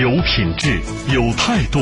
[0.00, 0.80] 有品质、
[1.12, 1.80] 有态度、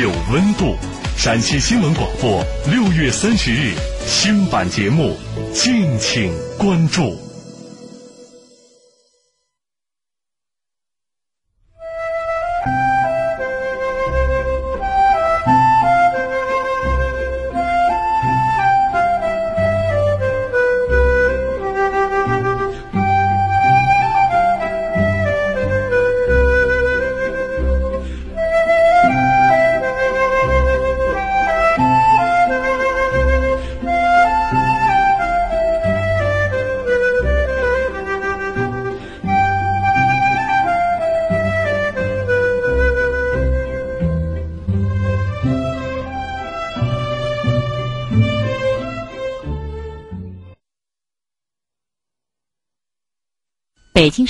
[0.00, 0.76] 有温度。
[1.16, 3.72] 陕西新闻广播六月三十日
[4.06, 5.16] 新版节目，
[5.52, 7.25] 敬请关注。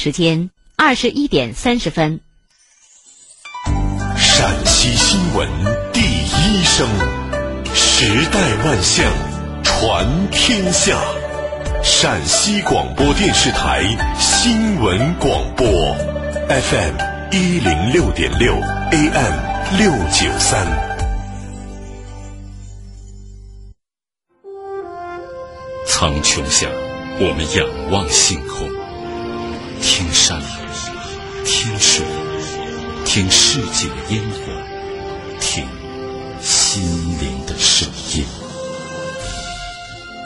[0.06, 2.20] 时间二十一点三十分。
[4.16, 5.48] 陕西新闻
[5.92, 6.88] 第一声，
[7.74, 9.12] 时代万象，
[9.64, 10.96] 传天下。
[11.82, 13.82] 陕西广播电视台
[14.20, 15.66] 新闻广播
[16.50, 16.94] ，FM
[17.32, 18.54] 一零六点六
[18.92, 20.64] ，AM 六九三。
[25.88, 26.68] 苍穹下，
[27.18, 28.85] 我们仰望星空。
[33.16, 34.52] 听世界的烟火，
[35.40, 35.66] 听
[36.42, 36.82] 心
[37.18, 38.26] 灵的声音。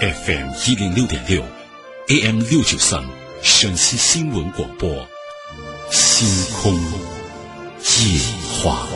[0.00, 1.40] FM 一零六点六
[2.08, 3.04] ，AM 六九三，
[3.44, 5.06] 陕西新闻广播，
[5.92, 8.20] 星空夜
[8.60, 8.88] 话。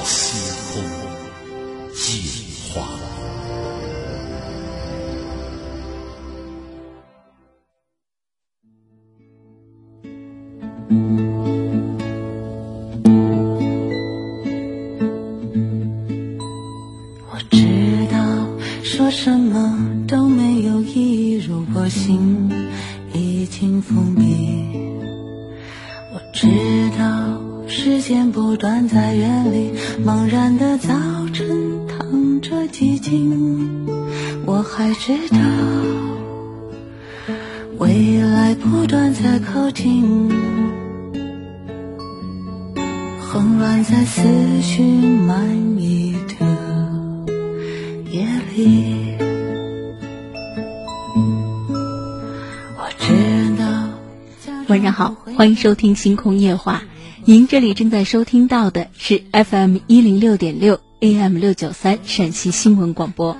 [55.65, 56.83] 收听《星空夜话》。
[57.25, 63.35] 您这里正在收听到的是 FM 一零六点六 AM 六九三陕西新闻广播，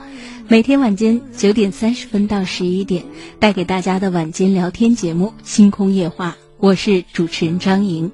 [0.49, 3.05] 每天晚间九点三十分到十一点
[3.39, 6.39] 带给大家的晚间聊天节目《星空夜话》。
[6.57, 8.11] 我是主持人张莹，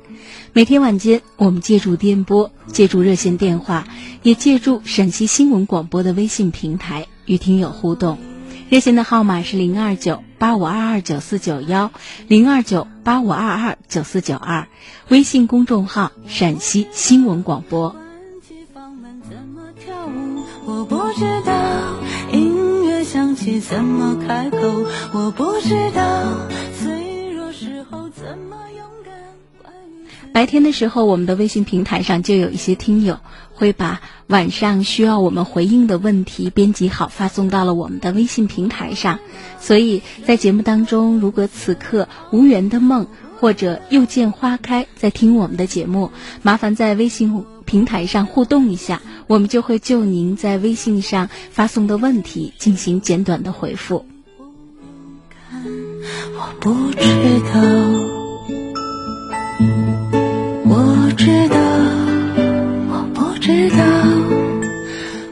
[0.52, 3.86] 每天晚间我们借助电波，借助热线电话，
[4.24, 8.18] 也借助陕西新闻广播的微信平台与听友互动。
[8.70, 11.90] 热线的号码是零二九八五二二九四九幺
[12.28, 14.68] 零二九八五二二九四九二，
[15.08, 17.96] 微信公众号陕西新闻广播。
[20.64, 21.96] 我不知道
[22.32, 26.32] 音乐响起怎么开口，我不知道
[26.78, 29.12] 脆弱时候怎么勇敢。
[30.32, 33.18] 白天的时候，我们的微信平台上就有一些听友
[33.60, 39.18] 会把晚上需要我们回应的问题编辑好，发送到了我们的微信平台上。
[39.60, 43.06] 所以在节目当中，如果此刻无缘的梦
[43.38, 46.10] 或者又见花开在听我们的节目，
[46.40, 54.06] 麻烦在微信平台上互动一下，我们就会就您在微信上发送的问题进行简短的回复。
[55.52, 57.04] 我不知
[57.52, 57.60] 道。
[60.64, 61.59] 我知道，
[63.50, 63.84] 知道，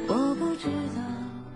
[0.09, 1.03] 我不知道。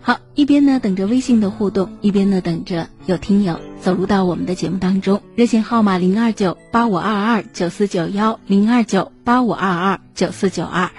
[0.00, 5.21] 好，一边呢等着微信的互动，一边呢等着有听友走入到我们的节目当中。
[5.34, 10.91] 热线号码零二九八五二二九四九幺零二九八五二二九四九二。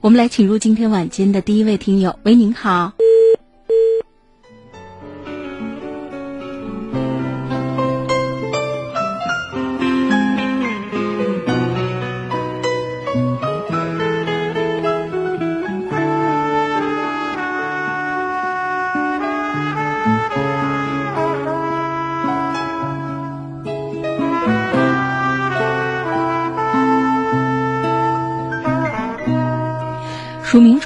[0.00, 2.92] 我们来请入今天晚间的第一位听友，喂，您好。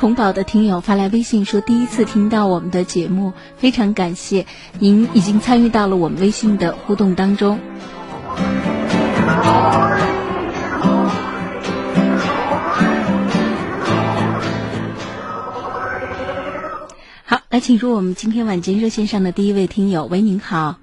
[0.00, 4.47] 同宝的听友发来微信说：“第一次听到我们的节目，非常感谢
[4.79, 7.61] 您已经参与到了我们微信的互动当中。”
[17.26, 20.06] 好，来，请出我们今天晚间热线上的第一位听友。
[20.06, 20.79] 喂，您好。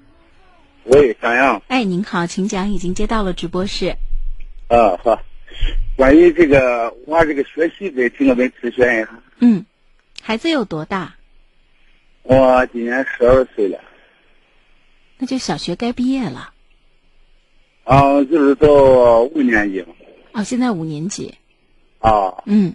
[0.84, 1.60] 喂，小杨。
[1.66, 3.96] 哎，您好，请讲，已经接到了直播室。
[4.68, 5.18] 啊，好。
[5.98, 9.20] 关于这个，我这个学习的，听我们咨询一下。
[9.40, 9.66] 嗯，
[10.22, 11.12] 孩子有多大？
[12.22, 13.80] 我今年十二岁了。
[15.16, 16.54] 那就小学该毕业了。
[17.82, 19.88] 啊，就是到五年级嘛。
[20.34, 21.34] 哦，现在五年级。
[21.98, 22.32] 啊。
[22.46, 22.72] 嗯。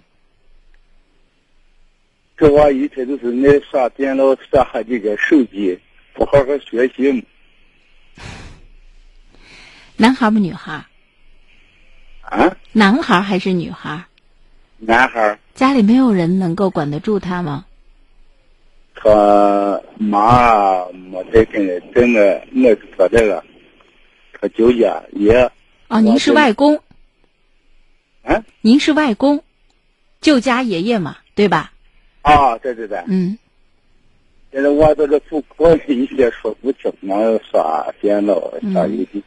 [2.36, 5.80] 这娃一直都是爱耍电脑，耍这个手机，
[6.12, 7.22] 不好好学习嘛。
[9.96, 10.84] 男孩不女孩？
[12.24, 12.56] 啊？
[12.72, 14.04] 男孩还是女孩？
[14.78, 15.38] 男孩。
[15.54, 17.64] 家里没有人能够管得住他吗？
[18.94, 23.44] 他妈没在跟着，真的，我是他这个，
[24.40, 25.50] 他舅家爷。
[25.88, 26.76] 哦，您是外公。
[28.22, 28.42] 啊？
[28.62, 29.44] 您是外公，
[30.20, 31.72] 舅家爷爷嘛，对吧？
[32.22, 33.02] 啊，对对对。
[33.06, 33.38] 嗯。
[34.50, 38.34] 现在我在这补课，一些说不清，我耍电脑、
[38.72, 39.22] 耍游戏，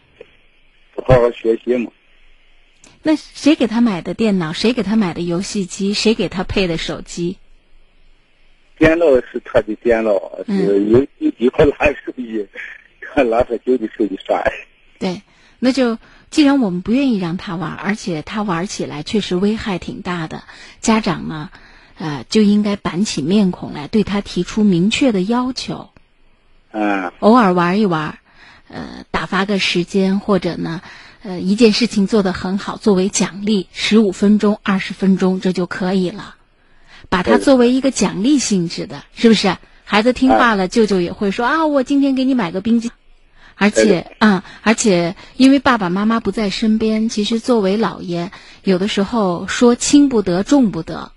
[0.96, 1.92] 不好好学习嘛。
[3.08, 4.52] 那谁给他买的电脑？
[4.52, 5.94] 谁给他买的游戏机？
[5.94, 7.38] 谁给他配的手机？
[8.78, 10.12] 电脑是他的电脑，
[10.46, 12.46] 是游戏机和拿手机，
[13.00, 14.44] 他拿他旧的手机耍。
[15.00, 15.22] 对，
[15.60, 15.98] 那就
[16.32, 20.44] 既然我们不愿意让他玩，而且他玩起来确实危害挺大的，
[20.82, 21.50] 家长呢，
[21.98, 25.92] 呃，就应该板起面孔来对他提出明确的要求。
[26.72, 27.14] 嗯。
[27.20, 28.20] 偶尔玩一玩，
[28.68, 30.82] 呃，打发个时间，或者呢。
[31.24, 36.36] 呃，一件事情做得很好，作为奖励，十五分钟、二十分钟，这就可以了。
[37.10, 39.58] 把它作为一个奖励性质的，是不是？
[39.84, 42.92] 孩子听话了，舅舅也会说啊，我今天给你买个冰激。
[43.56, 48.32] 而且啊，而且因为爸爸妈妈不在身边，其实作为姥爷，
[48.64, 51.12] 有的时候说轻不得，重不得。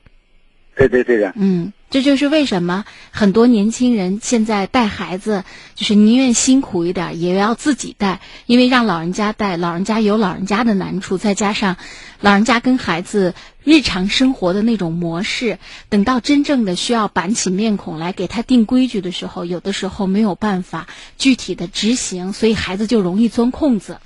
[0.76, 1.32] 对对对的。
[1.37, 1.73] 嗯。
[1.90, 5.44] 这就是为什么很多年轻人现在带孩子，
[5.75, 11.76] 就是宁愿辛苦一点，也要自己带，因为让老人家带，老人家有老人家的难处，再加上
[12.20, 13.34] 老人家跟孩子
[13.64, 15.58] 日常生活的那种模式，
[15.88, 20.86] 等到真正的需要板起面孔来给他定规矩的时候，有的时候没有办法
[21.19, 23.98] 具体的执行，所以孩子就容易钻空子。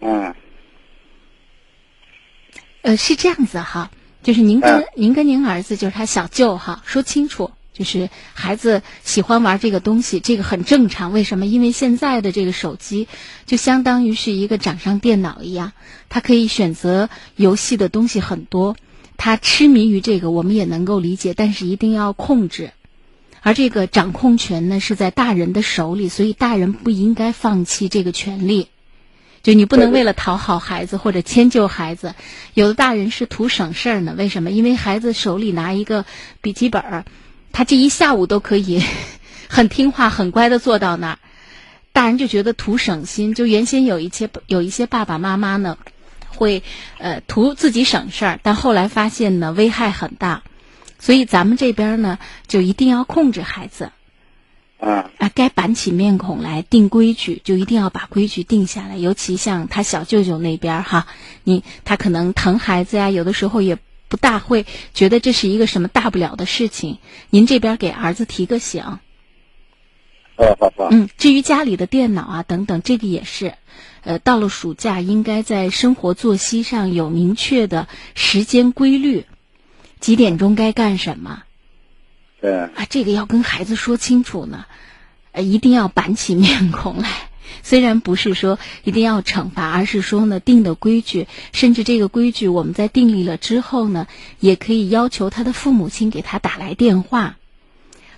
[0.00, 0.34] 嗯。
[2.82, 3.90] 呃，是这样子哈。
[4.28, 11.14] 就是您跟您跟您儿子，就是他小舅哈，说清楚，就是孩子喜欢玩这个东西，这个很正常。
[11.14, 11.46] 为什么？
[11.46, 13.08] 因为现在的这个手机
[13.46, 15.72] 就相当于是一个掌上电脑一样，
[16.10, 18.76] 他可以选择游戏的东西很多，
[19.16, 22.72] 他痴迷于这个，我们也能够理解，但是一定要控制。
[23.40, 28.68] 而这个掌控权呢，是在大人的手里，所以大人不应该放弃这个权利。
[29.42, 32.14] 就你不能为了讨好孩子或者迁就孩子，
[32.54, 34.14] 有的大人是图省事儿呢。
[34.18, 34.50] 为什么？
[34.50, 36.04] 因为孩子手里拿一个
[36.40, 37.04] 笔记本儿，
[37.52, 38.82] 他这一下午都可以
[39.48, 41.18] 很听话、很乖的坐到那儿。
[41.92, 43.34] 大人就觉得图省心。
[43.34, 45.78] 就原先有一些有一些爸爸妈妈呢，
[46.28, 46.62] 会
[46.98, 50.42] 呃图自己省事儿，但后来发现呢危害很大，
[50.98, 53.90] 所以咱们这边呢就一定要控制孩子。
[54.78, 55.30] 啊啊！
[55.34, 58.96] 该板起面孔来定规矩，就一定要把规矩定下来。
[58.96, 61.06] 尤其像他小舅舅那边哈，
[61.42, 63.76] 你他可能疼孩子呀，有的时候也
[64.08, 66.98] 不大会觉得这是一个什么大不了的事情。
[67.30, 68.98] 您这边给儿子提个醒。
[70.90, 73.54] 嗯，至于家里的电脑啊等等，这个也是，
[74.02, 79.26] 呃，到了暑假应该在生活作息上有明确的时间规律，
[79.98, 81.42] 几点钟该干什么。
[82.40, 84.64] 对啊，这个要跟孩子说清楚呢，
[85.32, 87.08] 呃，一定要板起面孔来。
[87.62, 94.06] 虽然不是说一定要惩罚，而是说呢，定的规矩，甚至这个规矩我们在订立了之后呢，
[94.38, 97.36] 也可以要求他的父母亲给他打来电话，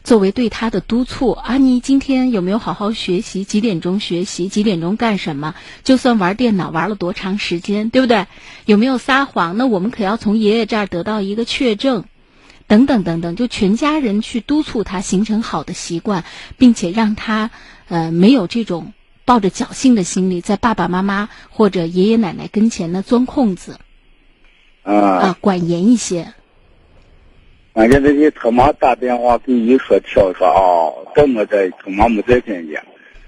[0.05, 1.57] 作为对他的督促啊。
[1.57, 3.45] 你今天有没有好好学习？
[3.45, 4.49] 几点钟学习？
[4.49, 5.55] 几点钟干什么？
[5.83, 8.27] 就算玩电脑玩了多长时间，对不对？
[8.67, 9.57] 有没有撒谎？
[9.57, 12.05] 那我们可要从爷爷这儿得到一个确证。
[12.71, 16.25] 等等等等，就全家人去督促他形成好的习惯，
[16.57, 17.50] 并且让他
[17.89, 18.93] 呃没有这种
[19.25, 23.77] 抱着侥幸的心理，在爸爸妈妈或者爷爷奶奶跟前呢钻空子。
[24.85, 26.33] 啊啊，管严一些。
[27.73, 30.62] 俺家这些他妈打电话给你说跳说啊，
[31.17, 32.81] 怎么在他妈没在跟前，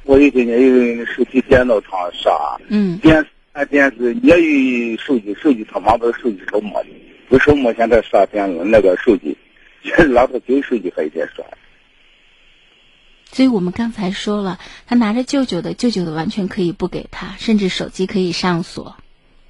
[0.04, 6.88] 我一天天有手机电脑上耍，嗯，电看电视也有手机，手机他妈把手机都没的。
[7.32, 9.38] 不是我现在刷电脑那个手机，
[10.10, 11.42] 拿他旧手机还在刷。
[13.30, 18.98] 所以我们刚才说了，他拿着舅舅的，舅舅的完全可以不给他，甚至手机可以上锁，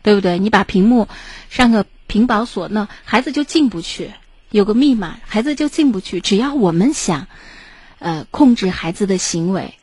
[0.04, 0.38] 对不对？
[0.38, 1.08] 你把屏幕
[1.50, 4.12] 上个屏保锁，那孩子就进不去。
[4.50, 6.20] 有个密码，孩子就进不去。
[6.20, 7.26] 只要我们想，
[7.98, 9.74] 呃控制孩子的行为，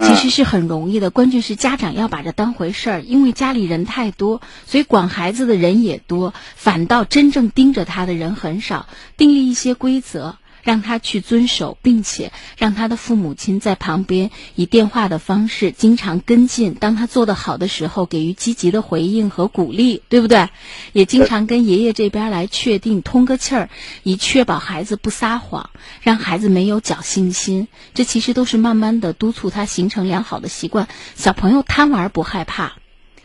[0.00, 1.10] 其实是很容易的。
[1.10, 8.86] 关键是家长要把这当回事儿，因为家里人太多，所以管孩子的人也多，反倒真正盯着他的人很少。
[9.16, 10.36] 订立一些规则。
[10.68, 16.74] 让他去遵守，并且让他的父母亲在旁边以电话的方式经常跟进。
[16.74, 20.50] 当他做得好的时候，给予积极的回应和鼓励，对不对？
[20.92, 23.70] 也经常跟爷爷这边来确定通个气儿，
[24.02, 25.70] 以确保孩子不撒谎，
[26.02, 27.68] 让孩子没有侥幸心。
[27.94, 30.86] 这其实都是慢慢的督促他形成良好的习惯。
[31.14, 32.74] 小朋友贪玩不害怕，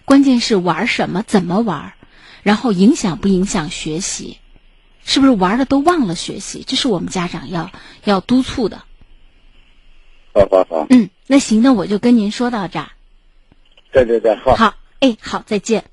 [0.05, 1.91] 关键是玩什么，怎么玩，
[2.41, 4.37] 然后影响不影响学习。
[5.05, 6.63] 是不是玩的都忘了学习？
[6.65, 7.71] 这是我们家长要
[8.03, 8.83] 要督促的。
[10.33, 10.87] 好好好。
[10.89, 12.91] 嗯，那行，那我就跟您说到这儿。
[13.91, 14.55] 对对对，好。
[14.55, 15.85] 好，哎，好，再见。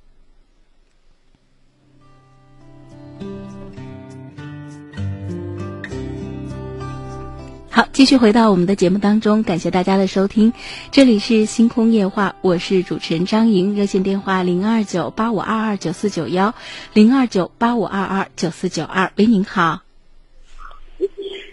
[7.72, 10.52] 好，继续回到我们的节目当中，感谢大家的收听，
[10.90, 16.52] 这里是星空夜话，我是主持人张莹，热线电话零二九八五二二九四九幺，
[16.94, 19.82] 零二九八五二二九四九二，喂，您好。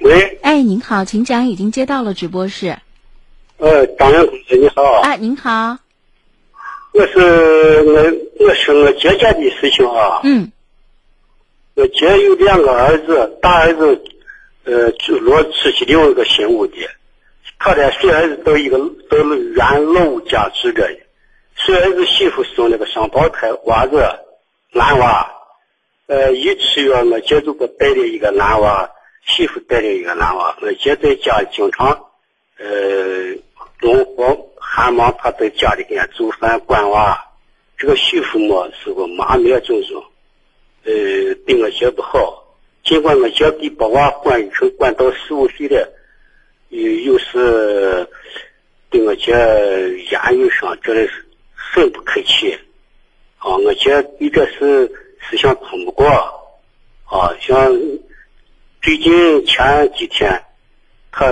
[0.02, 0.40] 喂。
[0.42, 2.80] 哎，您好，请讲，已经接到了直播室。
[3.58, 4.82] 呃，张莹同志你好。
[5.04, 5.78] 哎，您好。
[6.94, 7.20] 我是
[7.84, 10.22] 我，我是我姐姐的事情啊。
[10.24, 10.52] 嗯。
[11.76, 14.04] 我姐有两个儿子，大儿子。
[14.68, 16.76] 呃，就落出去另外一个新屋的，
[17.58, 18.78] 他的孙儿子到一个
[19.10, 20.86] 到原老家住着，
[21.56, 24.04] 孙儿子媳妇生了个双胞胎娃子，
[24.74, 25.26] 男娃，
[26.08, 28.90] 呃，一出院我姐就给带了一个男娃，
[29.26, 31.88] 媳妇带了一个男娃，我姐在家经常，
[32.58, 32.68] 呃，
[33.80, 37.18] 农活还忙，他在家里给人做饭管娃，
[37.78, 40.04] 这个媳妇嘛是个妈灭种种，
[40.84, 40.92] 呃，
[41.46, 42.44] 对我姐不好。
[42.88, 45.94] 尽管我姐给把娃管成管到十五岁了，
[46.70, 48.08] 又又是
[48.90, 52.58] 对我姐言语上这的是很不客气，
[53.40, 54.90] 啊，我姐对这事
[55.20, 56.08] 思想通不过，
[57.04, 57.76] 啊，像
[58.82, 60.42] 最近前几天，
[61.12, 61.26] 他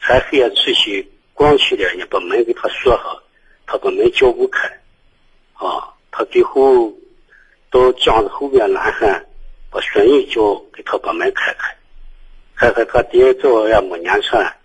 [0.00, 3.22] 才黑夜出去逛去了，人家把门给他锁上，
[3.66, 4.66] 他把门叫不开，
[5.52, 6.90] 啊，他最后
[7.70, 9.26] 到江子后边拦汉。
[9.80, 11.76] 孙女叫给他把门开开，
[12.56, 14.56] 开开他爹早也没撵出来，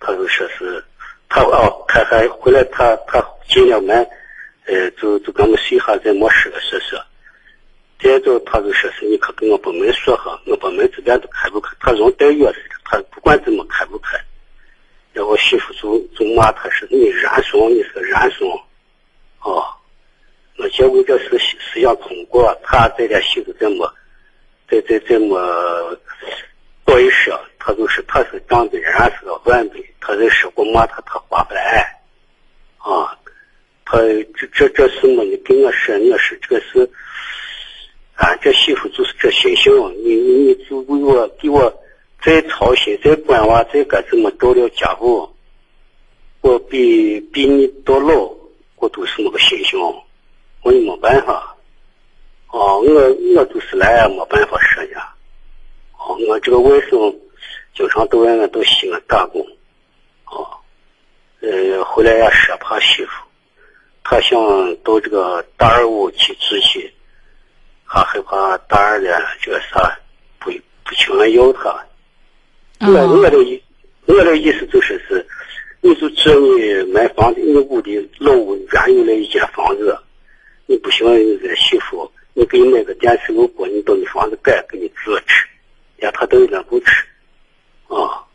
[0.00, 0.82] 他就说是
[1.28, 3.96] 他哦开开回来他他进了门，
[4.66, 6.98] 呃就就跟我们睡下再没事了说说，
[8.00, 14.18] 再着他就说是你可给我把门锁上，我把门这边都开不开，他人带钥匙的，他不管怎么开不开，
[15.12, 18.48] 然后媳妇就就骂他说你染怂你是个染怂，
[19.40, 19.64] 哦，
[20.56, 23.92] 那结果这事思想通过，他这点媳妇这么。
[24.68, 25.96] 再再这么
[26.84, 32.00] 多一说，他就是他是长得人是个完美，他在说我骂他他划不来，
[32.78, 33.16] 啊，
[33.84, 35.24] 他这这这什么？
[35.24, 36.90] 你跟我说，我说这个是，
[38.14, 39.72] 啊，这媳妇就是这心性，
[40.04, 41.72] 你你你就为我给我
[42.22, 45.28] 再操心再管娃再该怎么照料家务，
[46.40, 48.32] 我比比你到老，
[48.76, 49.78] 我都是那个心性，
[50.62, 51.55] 我也没办法。
[52.56, 55.12] 哦，我我就是来没办法说呀。
[55.98, 57.14] 哦，我这个外甥
[57.74, 59.46] 经常到外面到西安打工。
[60.24, 60.48] 哦，
[61.42, 63.10] 呃，回来也说怕媳妇，
[64.02, 64.40] 他想
[64.76, 66.90] 到这个大二屋去住去，
[67.84, 69.98] 还害怕大二的这个啥
[70.38, 70.50] 不
[70.82, 71.84] 不情愿要他。
[72.80, 73.62] 我我的意
[74.06, 75.26] 我的意思就是是，
[75.82, 79.94] 你就只你买房子，你屋里老屋原有的一间房子，
[80.64, 82.10] 你不行，你这媳妇。
[82.38, 85.46] 你给你买个电磁炉锅，你到你房子盖，给你煮吃，
[85.96, 86.90] 连他都有点不吃，
[87.88, 88.28] 啊，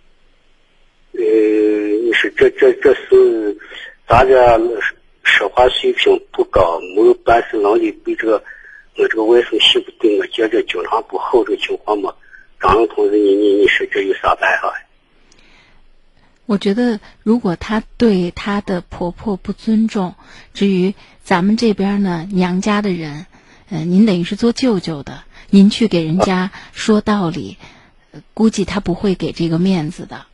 [1.12, 3.55] 呃，你说这这这是
[4.08, 4.36] 咱这
[5.24, 8.43] 说话水平不高，没有办事能力，对这个
[8.98, 12.12] 我这个外甥媳妇对我姐这经常不好这个情况嘛？
[12.60, 14.74] 张勇同志，你你你说这有啥办法？
[16.48, 20.15] 我觉得，如果她对她的婆婆不尊重，
[20.55, 23.27] 至于咱们这边呢，娘家的人。
[23.73, 27.57] 嗯，您等于是做舅舅的，您去给人家说道理，
[28.33, 30.25] 估计他不会给这个面子的。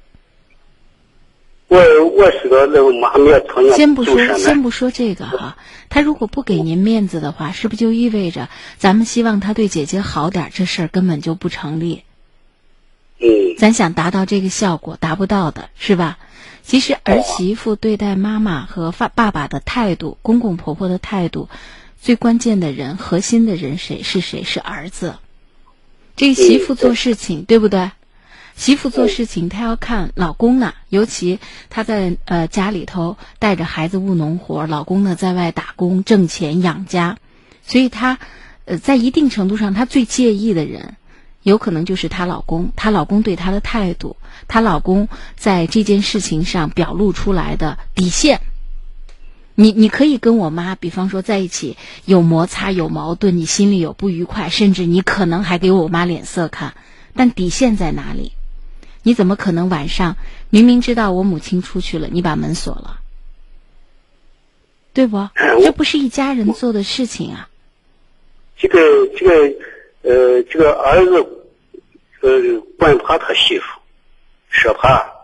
[1.67, 3.39] 我我是个那个妈面
[3.75, 10.49] 先不说，先不说这个哈，他如果不给您面子的话，是不是就意味着咱们希望他对姐姐好点？
[10.51, 12.01] 这事儿根本就不成立。
[13.19, 13.55] 嗯。
[13.59, 16.17] 咱想达到这个效果，达不到的是吧？
[16.63, 21.49] 其实儿媳妇对待妈妈和爸爸爸的态度，公公婆婆的态度。
[22.07, 24.45] 最关键的人，核心的人谁是谁？
[24.45, 25.15] 是儿子。
[26.15, 27.91] 这个媳妇做事情，对不对？
[28.55, 37.17] 媳妇做事情，她要看老公呢，尤其她在呃家里头带着孩子务农活，老公呢在外打工挣钱养家，
[37.65, 38.19] 所以她
[38.63, 40.95] 呃在一定程度上，她最介意的人，
[41.43, 44.15] 有可能就是她老公，她老公对她的态度，
[44.47, 48.39] 她老公在这件事情上表露出来的底线。
[49.59, 56.75] 你你可以跟我妈，比方说在一起有摩擦有矛盾，你心里有不愉快，甚至你可能还给我妈脸色看，
[57.15, 58.33] 但底线在哪里？
[59.01, 60.15] 你怎么可能晚上
[60.51, 62.99] 明明知道我母亲出去了，你把门锁了，
[64.93, 65.27] 对不？
[65.63, 67.49] 这不是一家人做的事情啊。
[68.57, 68.79] 这个
[69.17, 69.33] 这个
[70.03, 71.47] 呃，这个儿子
[72.21, 73.65] 呃，惯怕他媳妇，
[74.51, 75.16] 说怕。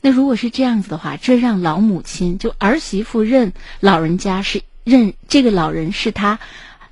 [0.00, 6.38] 那如果是这样子的话，这让老母亲就儿媳妇认老人家是认这个老人是她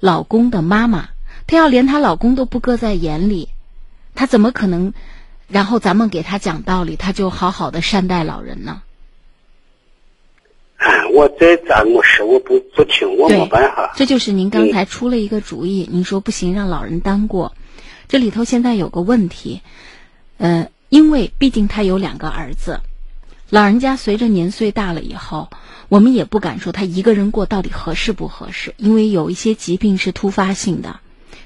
[0.01, 1.09] 老公的妈妈，
[1.47, 3.49] 她要连她老公都不搁在眼里，
[4.15, 4.93] 她怎么可能？
[5.49, 8.83] 然后咱们给她讲道理，她就好好的善待老人呢。
[10.79, 13.95] 哎，我再咋么说，我不不听，我没办法。
[13.97, 17.55] 这就是您刚才出了一个主意，您说不行，让老人单过。
[18.09, 19.63] 这里头现在有个问题，
[20.37, 22.81] 呃，因为毕竟他有两个儿子，
[23.51, 25.51] 老人家随着年岁大了以后，
[25.89, 31.01] 我们也不敢说他一个人过到底合适不合适，因为有一些疾病是突发性的，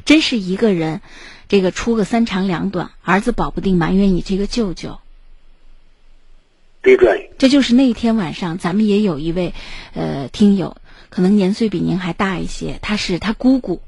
[0.05, 1.01] 真是一个人。
[1.49, 5.01] 这个出个三长两短，儿子保不定埋怨你这个舅舅。
[6.81, 9.53] 对对，这就是那天晚上，咱们也有一位
[9.93, 10.77] 呃听友，
[11.09, 13.83] 可能年岁比您还大一些，他是他姑姑，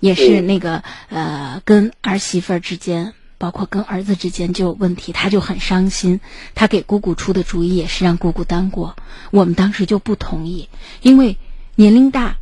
[0.00, 6.20] 也是那个呃跟儿媳妇儿之间，包括跟儿子之间就有问题，他就很伤心。
[6.54, 8.96] 他给姑姑出的主意也是让姑姑担过，
[9.30, 10.68] 我们当时就不同意，
[11.02, 11.36] 因为
[11.74, 12.36] 年龄大，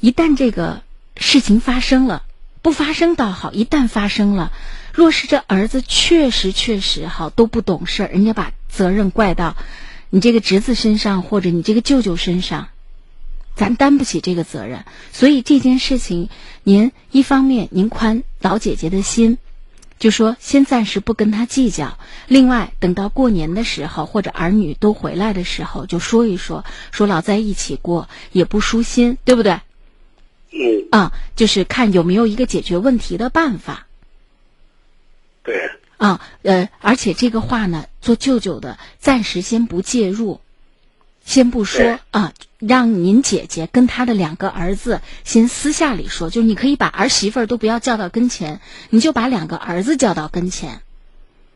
[0.00, 0.82] 一旦这个
[1.16, 2.22] 事情发生了。
[2.62, 4.52] 不发生倒好，一旦发生了，
[4.92, 9.56] 若是这儿子确实确实好都不懂事儿，人家把责任怪到
[10.10, 12.68] 你这个侄子身上或者你这个舅舅身上，
[13.56, 14.84] 咱担不起这个责任。
[15.12, 16.28] 所以这件事情，
[16.62, 19.38] 您一方面您宽老姐姐的心，
[20.02, 29.60] 就说先暂时不跟他计较；另外等到过年的时候或者儿女都回来的时候，就说一说，说老在一起过也不舒心，对不对？
[30.50, 33.86] 嗯啊，就是看有没有一个解决问题的办法。
[35.44, 35.70] 对。
[35.98, 40.40] 啊，呃，而且这个话呢，做舅舅的暂时先不介入，
[41.24, 42.32] 先不说啊，
[42.66, 50.80] 让您姐姐跟她的两个儿子先私下里说，就是你可以把儿媳妇儿都不要叫到跟前，你就把两个儿子叫到跟前。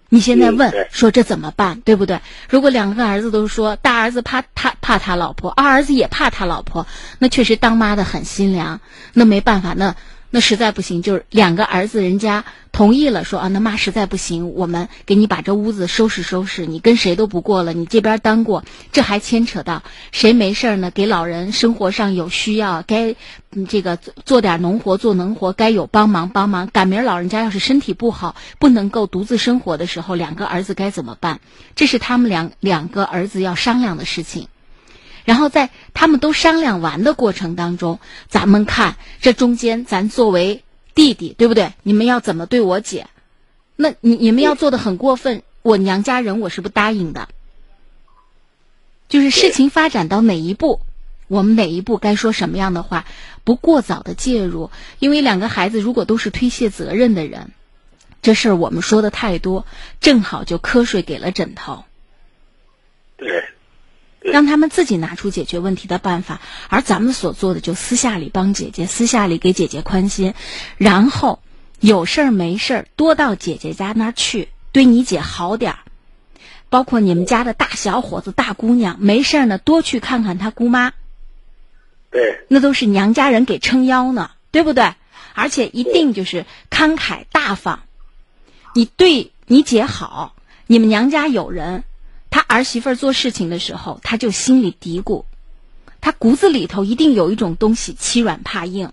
[0.09, 2.21] 你现在问说这怎么办，对不对？
[2.49, 6.87] 如果两个儿子都说大儿子怕他怕他老婆，二儿子也怕他老婆，
[7.19, 8.81] 那确实当妈的很心凉。
[9.13, 9.95] 那没办法，那。
[10.31, 20.91] 那实在不行，就是两个儿子，人家同意了，说啊，那妈实在不行，我们给你把这屋子收拾收拾，你跟谁都不过了，你这边当过，这还牵扯到谁没事呢？
[20.91, 23.15] 给老人生活上有需要，该
[23.69, 26.67] 这个做点农活做农活，该有帮忙帮忙。
[26.67, 31.41] 赶明儿老人家要是身体不好，不能够独自生活的时候，两个儿子该怎么办？
[31.77, 34.49] 这是他们两两个儿子要商量的事情。
[35.27, 40.63] 然后在他们都商量完的过程当中，咱们看这中间，咱作为
[40.95, 41.75] 弟弟，对不对？
[41.83, 43.09] 你们要怎么对我姐？
[43.75, 47.29] 那你你们要做的很过分，我娘家人我是不答应的。
[49.09, 50.81] 就是事情发展到哪一步，
[51.27, 53.05] 我们哪一步该说什么样的话，
[53.43, 57.51] 不过早的介入，因为两个孩子如果都是推卸责任的人，
[58.23, 59.67] 这事儿我们说的太多，
[60.01, 61.85] 正好就瞌睡给了枕头。
[63.17, 63.45] 对。
[64.33, 70.35] 让他们自己拿出解决问题的办法，而咱们所做的就私下里帮姐姐，私下里给姐姐宽心，
[70.77, 71.41] 然后
[71.81, 75.79] 有事儿没事儿多到姐姐家那儿去，对你姐好点儿。
[76.69, 80.93] 包括你们家的大小伙子、大姑娘，没事儿呢多去看看他姑妈。
[82.11, 84.95] 对，那都是娘家人给撑腰呢，对不对？
[85.35, 87.81] 而且一定就是慷慨大方，
[88.75, 90.35] 你对你姐好，
[90.67, 91.85] 你们娘家有人。
[92.37, 95.25] 他儿媳妇做事情的时候，他就心里嘀咕，
[96.03, 98.93] 他骨子里头一定有一种东西欺软怕硬。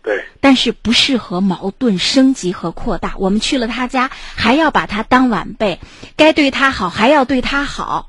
[0.00, 0.24] 对。
[0.40, 3.16] 但是不适合矛盾升级和扩大。
[3.18, 5.80] 我们去了他家，还要把他当晚辈，
[6.14, 8.08] 该对他好还要对他好，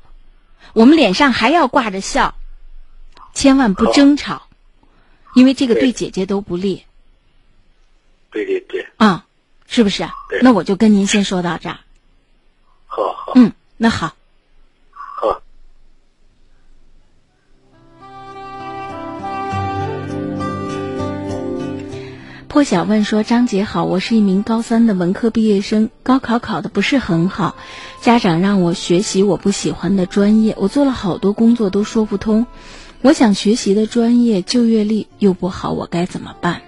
[0.72, 2.36] 我们脸上还要挂着笑，
[3.34, 4.46] 千万不争吵，
[5.34, 6.84] 因为这个对姐姐都不利。
[8.30, 8.86] 对对对。
[8.98, 9.26] 啊，
[9.66, 10.08] 是不是？
[10.42, 11.80] 那我就跟您先说到这儿。
[12.86, 13.32] 好好。
[13.34, 13.52] 嗯。
[13.78, 14.14] 那好，
[14.90, 15.42] 好。
[22.48, 27.54] 破晓问说：“张姐好，我是一名高三的文科毕业生，高考考的不是很好，
[28.00, 32.46] 家长让我学习我不喜欢的专业，我做了好多工作都说不通，
[33.02, 36.62] 我想学习的专业就业率又不好，我该怎么办？”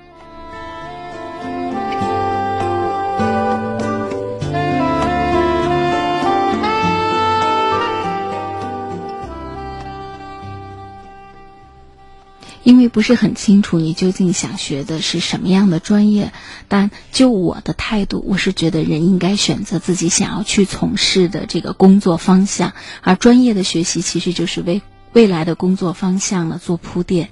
[12.69, 16.35] 因为不是很清楚你究竟想学的是什么样的专业，
[16.69, 24.83] 但就我的态度，我是觉得人应该选择自己想要去从事的这个工作方向，而专业的学习其实就是为
[25.15, 27.31] 未来的工作方向呢做铺垫。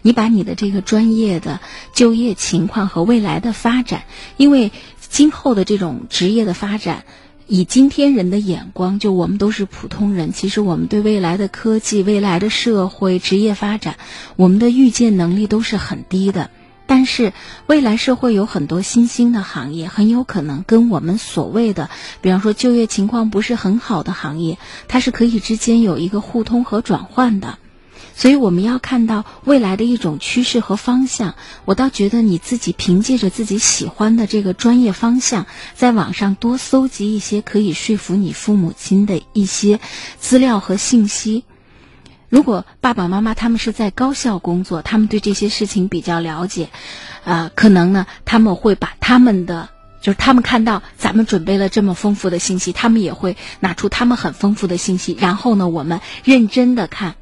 [0.00, 1.60] 你把你的这个专业的
[1.92, 4.04] 就业情况和未来的发展，
[4.38, 4.72] 因为
[5.10, 7.04] 今后的这种职业的发展。
[7.50, 13.96] 以今天人的眼光，就我们都是普通人，其实我们对未来的科技、未来的社会、职业发展，
[14.36, 16.50] 我们的预见能力都是很低的。
[16.86, 17.32] 但是
[17.66, 21.88] 未来社会有很多新兴的行业，很有可能跟我们所谓的，
[22.20, 27.58] 比方说就业情况不是很好的行业，它是可以之间有一个互通和转换的。
[28.18, 31.36] 所以我们要看到未来的一种趋势和方向。
[31.64, 39.78] 我倒觉得你自己凭借着自己喜欢的这个专业方向，在网上多搜集一些可以说服你父母亲的一些
[40.18, 41.44] 资料和信息。
[42.28, 46.70] 如果爸爸妈妈他们是在高校工作，他们对这些事情比较了解，
[47.22, 49.68] 啊，可能呢他们会把他们的
[50.02, 57.14] 就是他们看到咱们准备了这么丰富的信息，他们也会拿出他们很丰富的信息，然后呢我们认真的看，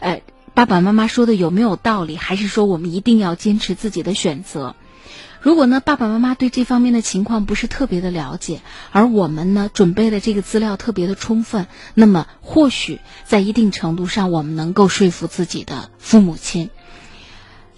[0.00, 0.22] 呃。
[0.58, 2.16] 爸爸妈妈说的有没有道理？
[2.16, 4.74] 还是说我们一定要坚持自己的选择？
[5.40, 16.70] 如果呢，爸爸妈妈对这方面的情况不是特别的了解，而我们呢准备的这个资料特别的充分，那么或许在一定程度上，我们能够说服自己的父母亲。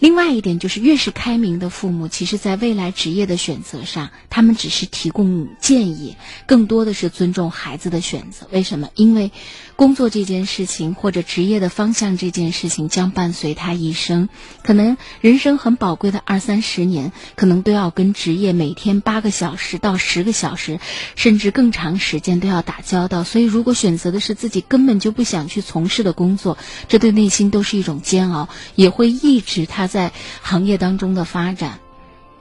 [0.00, 8.48] 另外一点就是，越是开明的父母，其实在未来职业的选择上，他们只是提供建议，更多的是尊重孩子的选择。
[8.50, 8.88] 为什么？
[8.94, 9.30] 因为
[9.76, 14.30] 工作这件事情或者职业的方向这件事情将伴随他一生，
[14.62, 20.80] 可能人生很宝贵的二三十年，可能都要跟职业每天八个小时到十个小时，
[21.14, 23.22] 甚至更长时间都要打交道。
[23.22, 26.56] 所以，如果选择的是自己根本就不想去从事的工作，
[26.88, 29.89] 这对内心都是一种煎熬，也会抑制他。
[29.90, 31.81] 在行业当中的发展，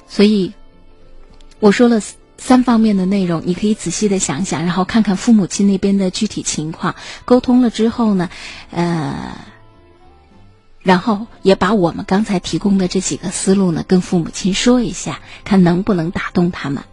[0.08, 0.54] 所以
[1.60, 2.00] 我说了
[2.38, 8.30] 三方面的内容，你可以仔细的想想，然后看看父母亲那边的具体情况，沟通了之后呢，
[8.72, 9.36] 呃，
[10.82, 16.84] 然后也把我们刚才提供的这几个思路呢，跟父母亲说一下，看能不能打动他们。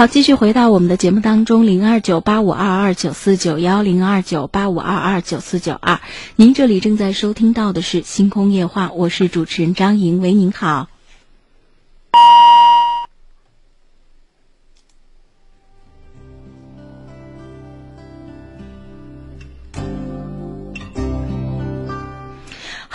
[0.00, 6.00] 好，继续回到我们的节目当中，零二九八五二二九四九幺零二九八五二二九四九二，
[6.36, 10.89] 您这里正在收听到的是《星空夜话》，我是主持人张莹，喂，您好。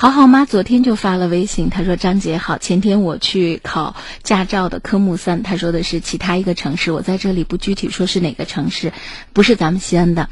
[0.06, 8.94] 好好妈昨天就发了微信，她说：“张姐好，前天我去考驾照的科目三，她说的是其他一个城市，我在这里不具体说是哪个城市，
[9.34, 10.30] 不是咱们西安的，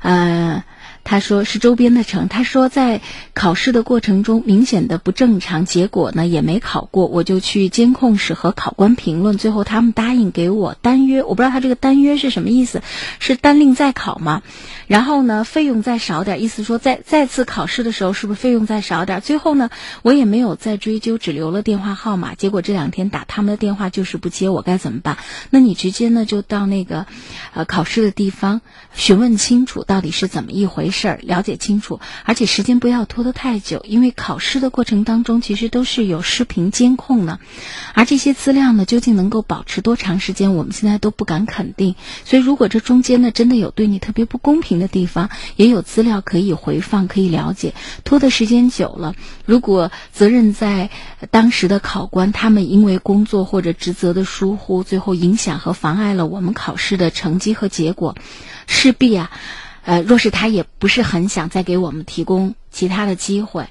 [0.00, 0.64] 呃。”
[1.04, 2.28] 他说是周边的城。
[2.28, 3.00] 他说在
[3.34, 7.06] 考试的过程中明显的不正常，结果呢也没考过。
[7.06, 11.22] 我就去监控室和考官评论，最后他们答应给我单约。
[11.24, 12.82] 我不知道他这个单约是什么意思，
[13.18, 14.42] 是单另再考吗？
[14.86, 19.20] 然后呢费用再少点，意思说再再次考试的时候是不是费用再少点？
[19.20, 19.70] 最后呢
[20.02, 22.34] 我也没有再追究，只留了电话号码。
[22.34, 25.18] 结果这两天打他们的电话就是不接，我该怎么办？
[25.50, 27.06] 那你直接呢就到那个
[27.54, 28.60] 呃考试的地方
[28.94, 30.91] 询问清楚到底是怎么一回。
[30.92, 37.40] 事儿了解清楚，而且时间不要拖得太久，因为考试的过程当中其实都是有视频监控的，
[37.94, 41.96] 而这些资料呢究竟能够保持多长时间，我们现在都不敢肯定。
[42.24, 47.74] 所以如果这中间呢真的有对你特别不公平的地方，也有资料可以回放，可以了解。
[48.04, 49.14] 拖的时间久了，
[49.46, 50.90] 如果责任在
[51.30, 58.14] 当时的考官，他们因为工作或者职责的疏忽，最后影响和妨碍了我们考试的成绩和结果，
[58.66, 59.30] 势必啊。
[59.84, 63.66] 呃，若是他也不是很想再给我们提供其他的机会，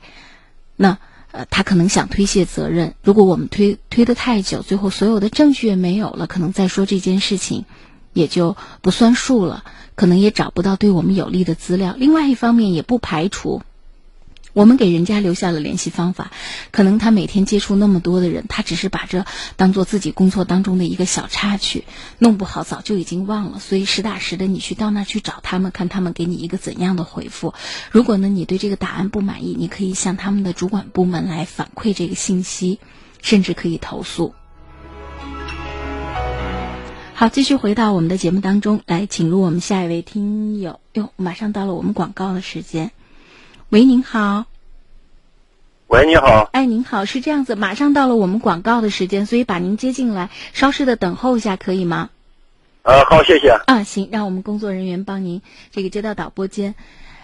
[0.76, 0.98] 那
[1.32, 2.94] 呃，他可能想推卸责任。
[3.04, 7.64] 如果我们推推得太久，最后所有的证据也没有了，可能再说这件事情
[8.12, 9.64] 也就不算数了，
[9.96, 11.96] 可能也找不到对我们有利的资料。
[11.98, 13.62] 另外一方面，也不排除
[14.54, 16.32] 我们给人家留下了联系方法，
[16.72, 21.86] 可能他每天接触那么多的人，他只是把这当做自己工作当中的一个小插曲，
[22.18, 23.60] 弄不好早就已经忘了。
[23.60, 27.54] 所以实打实的，你去到那去找他们，看他们给你一个怎样的回复。
[27.92, 32.80] 如果呢你对这个答案不满意，你可以向他们的主管部门来反馈这个信息，
[33.22, 34.34] 甚至可以投诉。
[37.14, 40.80] 好，继续回到我们的节目当中来，请入我们下一位听友。
[40.94, 42.92] 哟，马上到了我们广告的时间。
[43.72, 44.48] 喂，您好。
[45.88, 46.50] 喂，你好。
[46.52, 52.10] 哎，您好，是这样子，马上到了我们广告的时间，所以把您接进来，稍事的等候一下，可以吗？
[52.82, 53.48] 啊，好，谢谢。
[53.68, 56.76] 啊，行，让我们工作人员帮您这个接到导播间。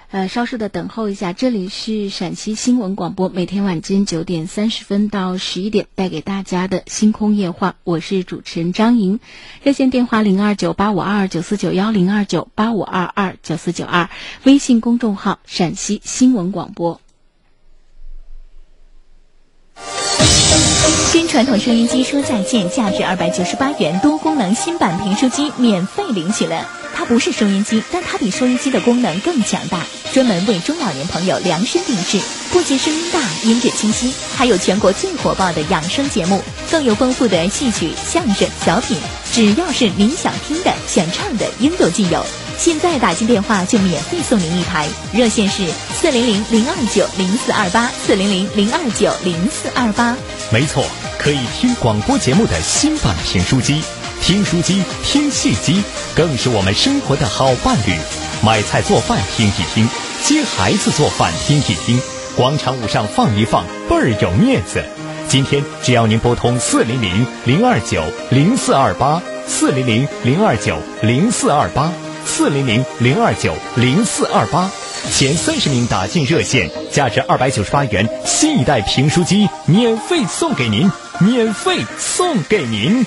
[0.10, 9.20] 呃，稍事的等候一下，这里是陕西新闻广播，每天晚间九点三十分到十一点带给大家的星空夜话，我是主持人张莹，
[9.64, 14.10] 热线电话零二九八五二九四九幺零二九八五二二九四九二，
[14.46, 17.02] 微信公众号陕西新闻广播。
[21.12, 26.87] 跟传统收音机说再见，价值二百九十八元多功能新版评书机免费领取了。
[26.98, 32.20] 它不是收音机，但它比收音机的功能更强大，专门为中老年朋友量身定制。
[32.52, 38.98] 不仅声音大、音质清晰，还有全国最火爆的养生节目，更有丰富的戏曲、相声、小品。
[39.32, 42.26] 只要是您想听的、想唱的，应有尽有。
[42.58, 45.68] 现在打进电话就免费送您一台，热线是
[46.02, 50.18] 四零零零二九零四二八四零零零二九零四二八。
[50.52, 50.84] 没错，
[51.20, 53.84] 可以听广播节目的新版评书机。
[54.22, 55.82] 听书机、听戏机，
[56.16, 57.96] 更是我们生活的好伴侣。
[58.44, 59.88] 买菜做饭听一听，
[60.24, 62.00] 接孩子做饭听一听，
[62.36, 64.84] 广场舞上放一放，倍儿有面子。
[65.28, 71.92] 今天只要您拨通四零零零二九零四二八，四零零零二九零四二八，
[72.26, 74.70] 四零零零二九零四二八，
[75.12, 83.06] 前三十名打进热线，价值二百九十八元新一代评书机免费送给您，免费送给您。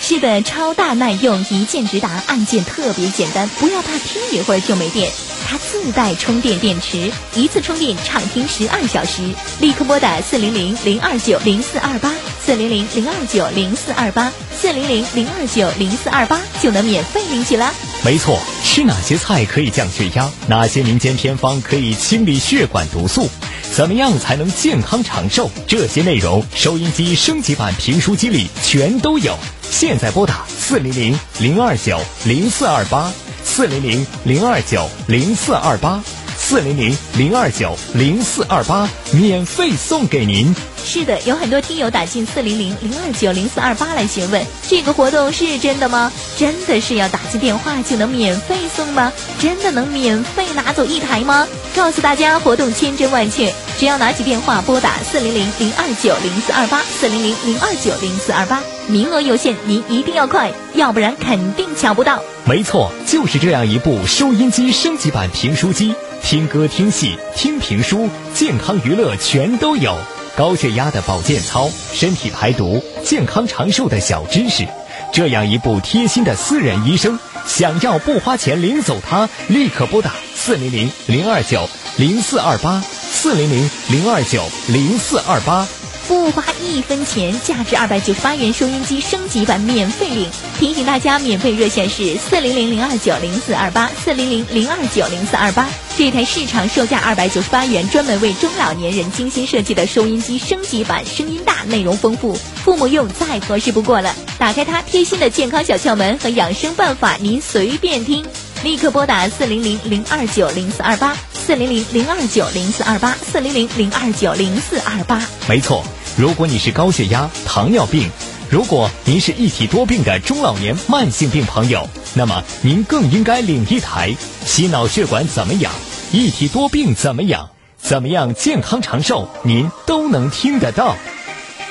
[0.00, 5.10] 是的，超大耐用，一键直达，按键特别简单，不要怕听一会儿就没电。
[5.46, 9.22] 它自带充电电池，一次充电畅听十二小时。
[9.60, 17.72] 立刻拨打四零零零二九零四二八，四零零零二九零四二八，四零零零二九零四二八，就能免费领取了。
[18.04, 20.30] 没错，吃哪些菜可以降血压？
[20.48, 23.28] 哪些民间偏方可以清理血管毒素？
[23.74, 25.50] 怎么样才能健康长寿？
[25.66, 29.36] 这些内容，收音机升级版评书机里全都有。
[29.70, 33.12] 现在拨打四零零零二九零四二八，
[33.44, 36.02] 四零零零二九零四二八，
[36.48, 40.54] 四零零零二九零四二八，免费送给您。
[40.82, 46.10] 是的，有很多听友打进四零零零二九零四二八来询问，这个活动是真的吗？
[46.38, 49.12] 真的是要打进电话就能免费送吗？
[49.38, 51.46] 真的能免费拿走一台吗？
[51.76, 62.22] 告诉大家，活动千真万确，只要拿起电话拨打四零零零二九零四二八，四零零零二九零四二八，名额有限，您一定要快，要不然肯定抢不到。
[62.46, 69.96] 没错，就是这样一部收音机升级版评书机，听歌、听戏、听评书，健康娱乐全都有。
[70.36, 74.66] 高血压的保健操，身体排毒、健康长寿的小知识，
[75.12, 85.66] 这样一部贴心的私人医生，想要不花钱领走它，立刻拨打四零零零二九零四二八，四零零零二九零四二八。
[86.06, 90.28] 不花一分钱，价值二百九十八元收音机升级版免费领。
[90.58, 95.68] 提醒大家，免费热线是四零零零二九零四二八，四零零零二九零四二八。
[95.98, 104.14] 这台市场售价二百九十八元，专门为中老年人精心设计的收音机升级版，声音大，内容丰富，父母用再合适不过了。
[104.38, 108.24] 打开它，贴心的健康小窍门和养生办法，您随便听。
[108.62, 115.20] 立刻拨打四零零零二九零四二八，四零零零二九零四二八，四零零零二九零四二八。
[115.48, 115.84] 没错。
[116.16, 118.08] 如果你是高血压、糖尿病，
[118.48, 124.14] 如果您是一体多病的中老年慢性病朋友，那么您更应该领一台。
[124.44, 125.72] 心脑血管怎么养？
[126.12, 127.48] 一体多病怎么养？
[127.76, 129.28] 怎么样健康长寿？
[129.42, 130.96] 您都能听得到。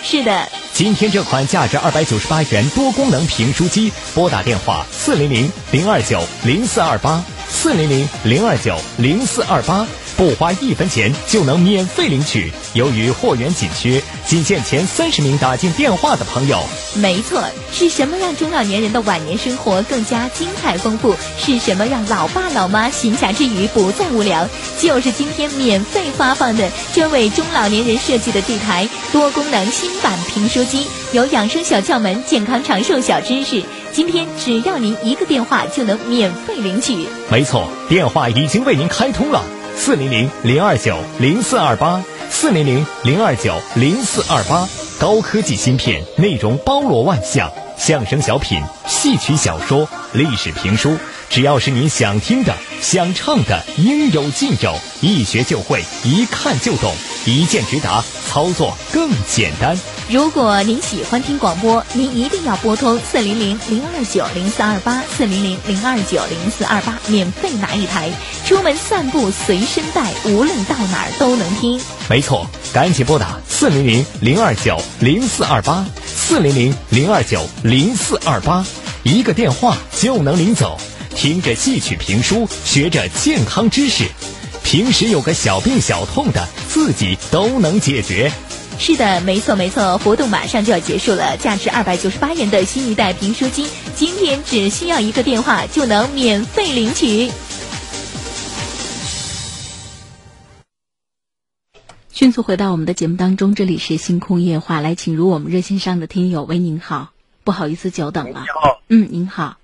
[0.02, 9.86] 是的，今天这款价值二百九十八元多功能评书机，拨打电话四零零零二九零四二八，四零零零二九零四二八。
[10.18, 12.52] 不花一分钱就能免费领取。
[12.74, 16.60] 由于货源紧缺，仅限前三十名打进电话的朋友。
[16.96, 21.16] 没错，是什么让中老年人的晚年生活更加精彩丰富？
[21.38, 24.50] 是什么让老爸老妈闲暇之余不再无聊？
[24.80, 33.64] 就是今天免费发放的专为中老年人设计的这台多功能新版评书机，有养生小窍门、健康长寿小知识。
[33.94, 37.08] 今天只要您一个电话就能免费领取。
[37.30, 39.44] 没错，电话已经为您开通了。
[39.78, 44.68] 四零零零二九零四二八，四零零零二九零四二八。
[45.00, 50.98] 高科技芯片，内容包罗万象，相声小品、戏曲小说、历史评书，
[51.30, 56.92] 只要是你想听的、想唱的，应有尽有，一学就会，一看就懂，
[57.26, 59.78] 一键直达，操作更简单。
[60.10, 68.10] 如果您喜欢听广播，您一定要拨通四零零零二九零四二八四零零零二九零四二八，免费拿一台，
[68.46, 71.78] 出门散步随身带，无论到哪儿都能听。
[72.10, 78.66] 没错，赶紧拨打四零零零二九零四二八四零零零二九零四二八，
[79.04, 80.80] 一个电话就能领走。
[81.14, 84.06] 听着戏曲评书，学着健康知识，
[84.64, 88.32] 平时有个小病小痛的，自己都能解决。
[88.80, 97.30] 是的，没错没错，活动马上就要结束了，价值二百九十八元的新一代评书机，今天只需要一个电话就能免费领取。
[102.12, 106.44] 迅速回到我们的节目当中，这里是星空夜话，来请入我们热线上的听友。
[106.44, 107.12] 喂，您好，
[107.44, 108.42] 不好意思久等了。
[108.42, 109.58] 你好，嗯，您好，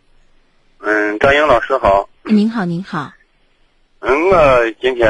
[0.79, 2.09] 嗯，张英老师好。
[2.23, 3.13] 您好，您好，
[3.99, 5.07] 嗯，我今天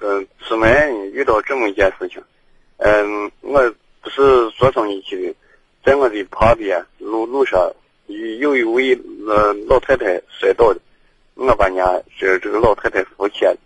[0.00, 2.22] 嗯出门遇到这么一件事情，
[2.78, 5.34] 嗯，我不是做生意去的，
[5.84, 7.70] 在我的旁边路路上
[8.06, 10.78] 有有一位呃老太太摔倒了，
[11.34, 13.56] 我把人家这这个老太太扶起来，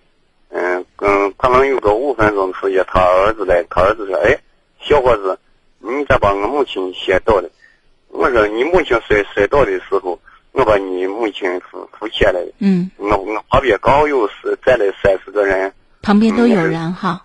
[0.51, 4.39] 嗯嗯，可能有个五分钟的时间，他儿子来，他儿子说，哎，
[4.81, 5.39] 小伙子，
[5.79, 7.51] 你咋把我母亲先倒了？
[8.09, 10.19] 我说你母亲摔摔倒的时候，
[10.53, 12.53] 我把你母亲扶扶起来的。
[12.59, 17.25] 嗯，我我旁边刚好有是站了三四个人，旁边都有人哈。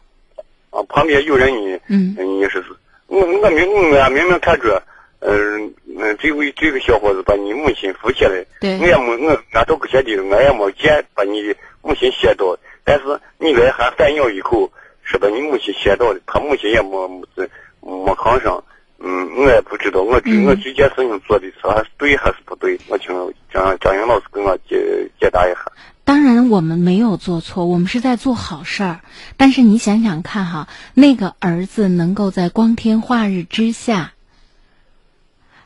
[0.75, 2.15] 啊，旁边有人呢，嗯。
[2.17, 2.65] 你是是，
[3.07, 4.83] 我我明我明明看着，
[5.19, 8.77] 嗯嗯，这位这个小伙子把你母亲扶起来，对。
[8.79, 14.69] 我也没我俺都不晓得，我也没见把你母亲先倒，但是你来还反咬一口，
[15.03, 17.47] 是把你母亲先倒的，他母亲也没没
[17.79, 18.61] 没吭声，
[18.99, 23.07] 嗯，我也不知道，我我这件事情做的是还是对还是不对，我请
[23.49, 25.71] 张张英老师给我解解答一下。
[26.05, 29.01] 当然，我们没有做错，我们是在做好事儿。
[29.37, 34.13] 但是你想想看哈，那个儿子能够在光天化日之下，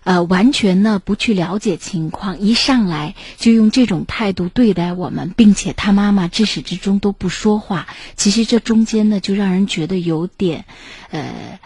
[0.06, 7.88] 呃，完全呢不去了解情况，一上来就用这种态度对待我们，并且他妈妈至始至终都不说话。
[8.16, 10.64] 其实这中间呢，就让人觉得有点，
[11.10, 11.60] 呃，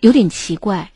[0.00, 0.90] 有点奇怪。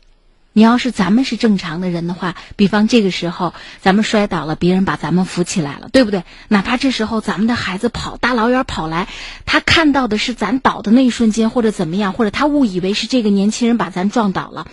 [0.57, 6.23] 你要是咱们是正常的人的话，比方这个时候咱们摔倒了，别人把咱们扶起来了，对不对？
[6.47, 9.09] 哪怕这时候咱们的孩子跑大老远跑来，
[9.45, 14.65] 他看到的是咱倒的那一瞬间，或者怎么样，或者他误以为是这个年轻人把咱撞倒了，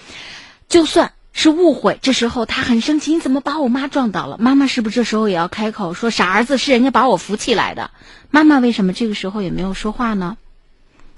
[0.69, 4.39] 就算是误会，这时候他很生气，你怎么把我妈撞倒了？
[4.39, 7.91] 妈妈是不是这时候也要开口说傻儿子是人家把我扶起来的？
[8.31, 10.37] 妈妈为什么这个时候也没有说话呢？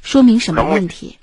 [0.00, 1.18] 说明什么问题？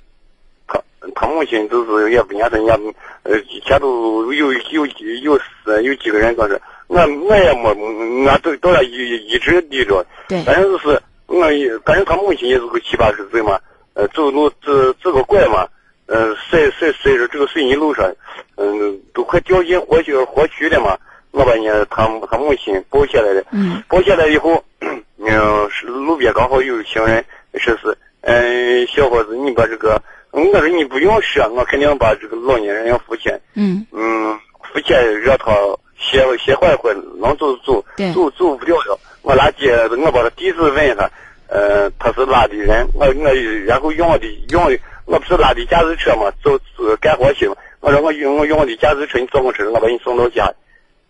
[1.14, 2.78] 他他母亲就是也不念他，人家
[3.24, 4.86] 呃前头有有
[5.22, 13.58] 有是有几个人说是，我我也没，俺都到了一一直立着，对，反正就是我也，反正他母亲也是个七八十岁嘛，
[13.94, 15.66] 呃走路走走个拐嘛，
[16.06, 18.12] 呃摔摔摔着这个水泥路上，
[18.56, 20.96] 嗯、都快掉进火区火区了嘛，
[21.32, 23.82] 我把人家他他母亲抱下来了，嗯。
[23.88, 30.00] 抱下来以后，嗯是路边刚好有行人说是，嗯、小伙子你把这个。
[30.32, 33.38] 我说你不用说，我肯定把这个老年人要扶起来。
[33.54, 35.52] 嗯嗯，扶起来让他
[35.98, 38.98] 歇歇会会，能走走走走不了了。
[39.22, 41.10] 我拉街，我把他地址问一下，
[41.48, 42.88] 呃，他是哪里人？
[42.94, 43.32] 我我
[43.66, 47.54] 然后用我的用的，我不是拉的驾驶车嘛，走走干活去嘛。
[47.80, 50.50] 我说我用我用我的驾驶车，你坐我车，我把你送到家。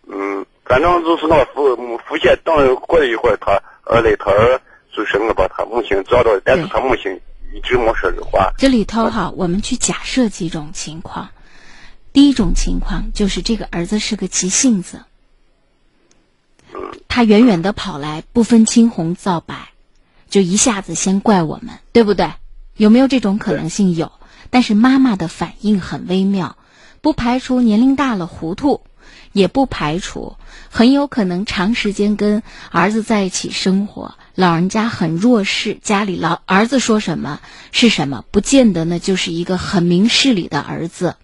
[0.05, 3.53] 嗯，反正就是我扶扶起来，等过了一会儿，他
[3.85, 4.59] 儿嘞，他儿
[4.93, 7.19] 就是我把他母亲找到，但是他母亲
[7.53, 8.51] 一直没说的话。
[8.57, 11.29] 这里头哈，我们去假设几种情况。
[12.11, 15.01] 第一种情况就是这个儿子是个急性子，
[17.07, 19.69] 他远远的跑来，不分青红皂白，
[20.29, 22.33] 就一下子先怪我们，对不对？
[22.75, 23.95] 有没有这种可能性？
[23.95, 24.11] 有，
[24.49, 26.55] 但是妈妈的反应很微妙，
[27.01, 28.81] 不排除年龄大了糊涂，
[29.31, 30.35] 也不排除
[30.69, 37.39] 很有可能长时间跟儿子在一起生活，老人家很弱势，家里老儿子说什么
[37.71, 41.15] 是什么，不见得呢就是一个很明事理的儿子。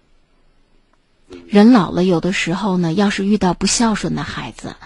[1.48, 4.76] 人老了，有的时候呢，要是遇到不孝顺的孩子，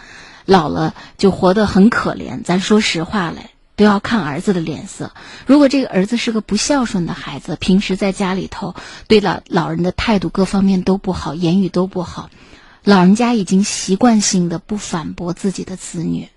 [0.47, 2.43] 老了就活得很可怜。
[2.43, 5.13] 咱说实话嘞，都要看儿子的脸色。
[5.47, 8.75] 如果这个儿子是个不孝顺的孩子，平时在家里头
[9.07, 12.31] 对老老人的态度各方面都不好，言语都不好，
[12.85, 16.29] 老人家已经习惯性的不反驳自己的子女。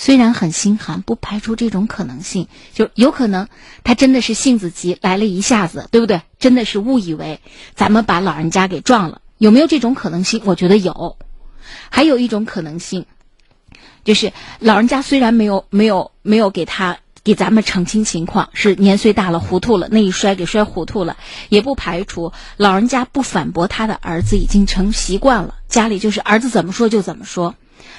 [0.00, 3.48] 虽然很心寒，不排除这种可能性，就有可能
[3.82, 6.22] 他真的是性子急，来了一下子，对不对？
[6.38, 7.40] 真的是误以为
[7.74, 10.40] 咱们把老人家给撞了，有没有这种可能性？
[10.44, 11.18] 我觉得有。
[11.90, 13.06] 还有一种可能性，
[14.04, 21.16] 就是老人家虽然没有没有没有给他给咱们澄清情况，是年岁大了糊涂了，那一摔给摔糊涂了，
[21.48, 27.56] 也不排除老人家不反驳他的儿子已经成习惯了，家里就是儿子怎么说就怎么说。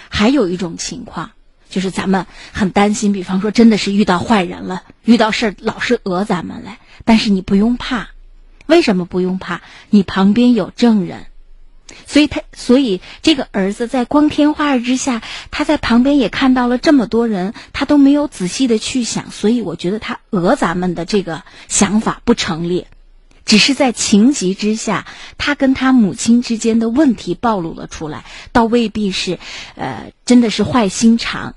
[0.08, 1.32] 还有一种情况，
[1.70, 8.10] 就是咱们很担心，比方说真的是遇到坏人了，遇到事儿老是讹咱们来，但是你不用怕，
[8.66, 9.62] 为什么不用怕？
[9.90, 11.28] 你旁边有证人。
[12.06, 22.86] 所以他，所以这个儿子在光天化日之下，他在旁边也看到了这么多人，他都没有仔细的去想，所以我觉得他讹咱们的这个想法不成立，
[23.46, 25.08] 只是在情急之下，
[25.38, 29.40] 他跟他母亲之间的问题暴露了出来，倒未必是，
[29.76, 31.56] 呃，真的是坏心肠，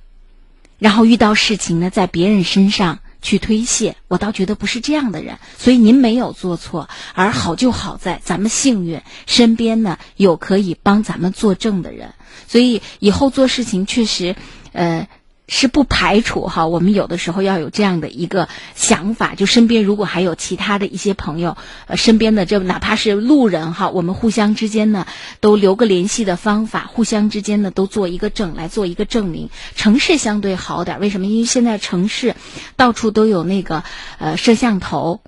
[0.82, 2.98] 然后遇到事情呢，在别人身上。
[3.24, 12.12] 去推卸，我倒觉得不是这样的人，所以您没有做错，而好就好在咱们幸运，身边呢有可以帮咱们作证的人，
[12.48, 14.34] 所以以后做事情确实，
[14.72, 15.06] 呃。
[15.54, 25.06] 是不排除哈，我们有的时候要有这样的一个想法，就身边如果还有其他的一些朋友，呃，身边的这哪怕是路人哈，我们互相之间呢
[25.40, 29.50] 都留个联系的方法，互相之间呢都做一个证来做一个证明。
[29.76, 31.26] 城市相对好点，为什么？
[31.26, 32.34] 因为现在城市
[32.76, 33.84] 到处都有那个
[34.18, 35.20] 呃摄像头，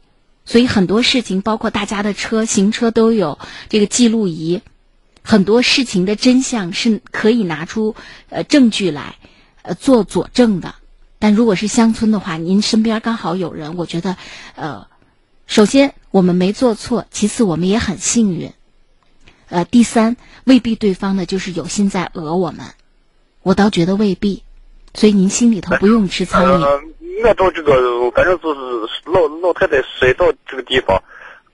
[0.47, 4.63] 所以很多事情，包括大家的车行车都有这个记录仪，
[5.23, 7.95] 很多事情的真相是可以拿出
[8.31, 9.17] 呃证据来。
[9.65, 10.75] 呃，做佐证的，
[11.19, 14.19] 但如果是乡村的话，您身边刚好有人，我觉得，
[14.57, 14.87] 呃，
[15.47, 18.53] 首先我们没做错，其次我们也很幸运，
[19.49, 22.67] 呃，第三未必对方呢就是有心在讹我们，
[23.43, 24.43] 我倒觉得未必，
[24.93, 26.81] 所以您心里头不用吃苍蝇。
[27.27, 28.61] 我到这个，反正就是
[29.07, 31.03] 老老太太摔到这个地方，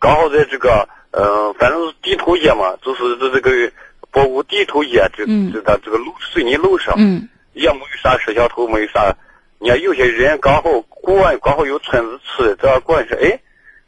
[0.00, 3.72] 刚好在这个，呃，反正是地头街嘛，就是这这个
[4.10, 6.96] 包括地头街，这这他这个路水泥路上。
[6.98, 7.28] 嗯。
[7.52, 9.16] 也没有啥摄像头，没有啥。
[9.58, 13.40] 你看有些人刚好过完，刚好有村子吃的，这过完说，哎，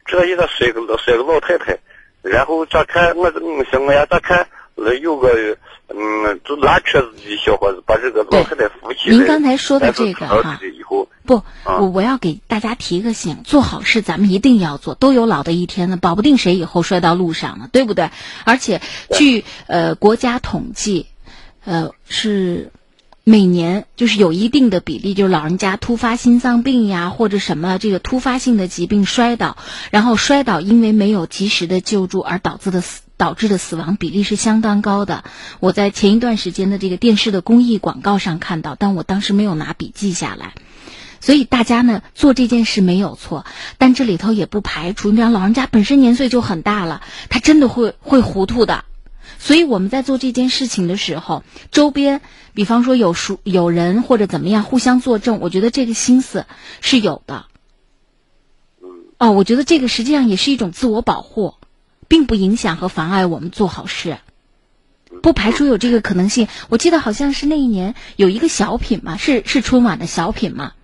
[0.04, 1.78] 这一个摔个摔个老太太，
[2.20, 5.56] 然后咋看我我想我呀咋看那有个
[5.88, 9.16] 嗯，就拉车子的小伙子把这个老太太扶起来。
[9.16, 10.60] 您刚才说的这个哈，
[11.24, 18.10] 不，我我要给大家提个醒，做好事咱们一定要做，都有老的一天呢，保不定谁以后摔到路上了，对不对？
[18.44, 21.06] 而且据呃国家统计，
[21.64, 22.70] 呃是。
[23.24, 29.56] 每年就是有一定的比例，就是老人家突发心脏病呀，或者什么这个突发性的疾病摔倒，
[29.92, 35.22] 然后摔倒因为没有及时的救助而导致的死导致的死亡比例是相当高的。
[35.60, 40.54] 我在前一段时间的这个电视的公益广告上看到，但我当时没有拿笔记下来。
[41.20, 43.46] 所以大家呢做这件事没有错，
[43.78, 48.84] 但这里头也不排除，你比方老人家本身年岁就很大了，他真的会会糊涂的。
[49.42, 52.20] 所以我们在做这件事情的时候，周边，
[52.54, 56.46] 比方说有熟有人或者怎么样互相作证，我觉得这个心思
[56.80, 57.46] 是有的。
[59.18, 61.54] 哦，我觉得这个实际上也是一种自我保护，
[62.06, 64.18] 并不影响和妨碍我们做好事，
[65.24, 66.46] 不排除有这个可能性。
[66.68, 70.74] 我记得好像是那一年有一个小品嘛，是是春晚的小品嘛，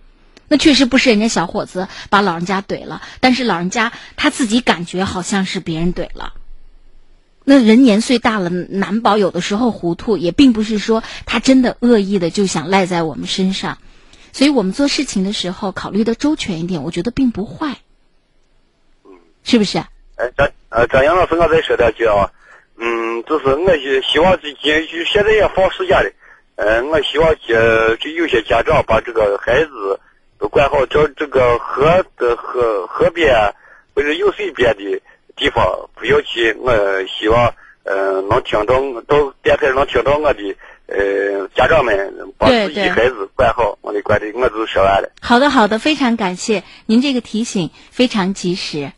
[0.49, 6.33] 那确实不是人家小伙子把老人家怼了，但是老人家他自己感觉好像是别人怼了。
[7.49, 13.79] 那人年岁大了，难保有的时候糊涂，也并不是说他真的恶意的就想赖在我们身上，
[14.33, 17.77] 所以我们做事情的时候考虑的周全一点，我觉得并不坏，
[19.43, 19.79] 是不是？
[19.79, 22.31] 哎，张呃张杨老师，我再说两句啊，
[22.77, 26.11] 嗯，就是我希希望这今就现在也放暑假了，
[26.57, 29.99] 嗯，我希望呃就有些家长把这个孩子
[30.37, 33.55] 都管好，叫这个河的河河边
[33.95, 35.01] 或者有水边的。
[35.39, 36.71] 地方不要去，我
[37.07, 38.75] 希望呃能听到
[39.07, 40.55] 到电台能听到我的
[40.87, 45.09] 呃家长们把自己孩子管好，我的管的我就说完了。
[45.21, 48.91] 好的，好的，非常感谢您这个提醒，非常及时，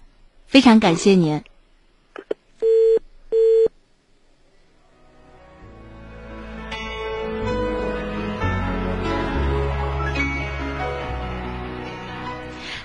[0.47, 1.43] 非常感谢您。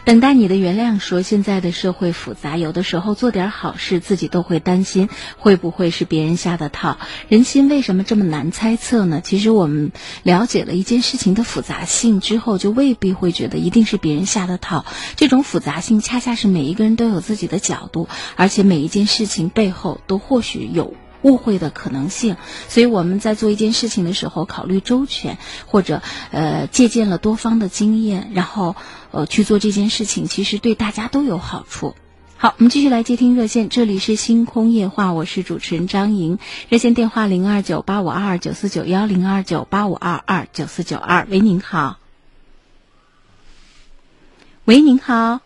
[0.06, 1.00] 等待你的原谅。
[1.00, 6.98] 说现在的社会复杂，有的时候做点好事，自己都会担心会不会是别人下的套。
[7.28, 9.20] 人心为什么这么难猜测呢？
[9.20, 9.90] 其实我们
[10.22, 14.86] 了解了一件事情的复杂性之后，就未必会觉得一定是别人下的套。
[15.16, 20.94] 这种复杂性恰恰是每一个人都有自己的角度，而且每一件事情背后都或许有。
[21.26, 22.36] 误会的可能性。
[22.68, 26.00] 所以我们在做一件事情的时候，考虑周全，或者
[26.30, 28.76] 呃借鉴了多方的经验，然后
[29.10, 31.94] 呃去做这件事情，其实对大家都有好处。
[32.38, 41.98] 好，我们继续来接听热线，这里是星空夜话，我是主持人张莹，热线电话零二九八五二二九四九幺零二九八五二二九四九二，喂，您好。
[44.66, 45.40] 喂，您好。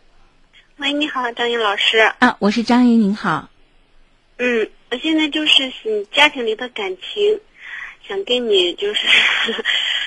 [0.78, 1.98] 喂，你好，张莹老师。
[2.18, 3.50] 啊，我是张莹，您好。
[4.38, 7.40] 嗯，我现在就是嗯家庭里的感情，
[8.06, 9.06] 想跟你就是，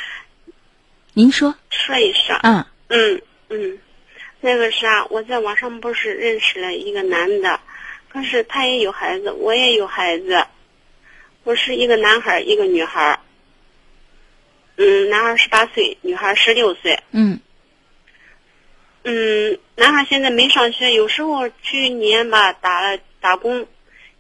[1.13, 2.37] 您说 说一说。
[2.43, 3.79] 嗯嗯嗯，
[4.41, 7.59] 那个啥，我在网上不是认识了一个男的，
[8.09, 10.45] 可是他也有孩子，我也有孩子，
[11.43, 13.19] 我是一个男孩，一个女孩。
[14.75, 16.99] 嗯，男孩十八岁，女孩十六岁。
[17.11, 17.39] 嗯
[19.03, 23.67] 嗯，男孩现在没上学，有时候去年吧打了打工，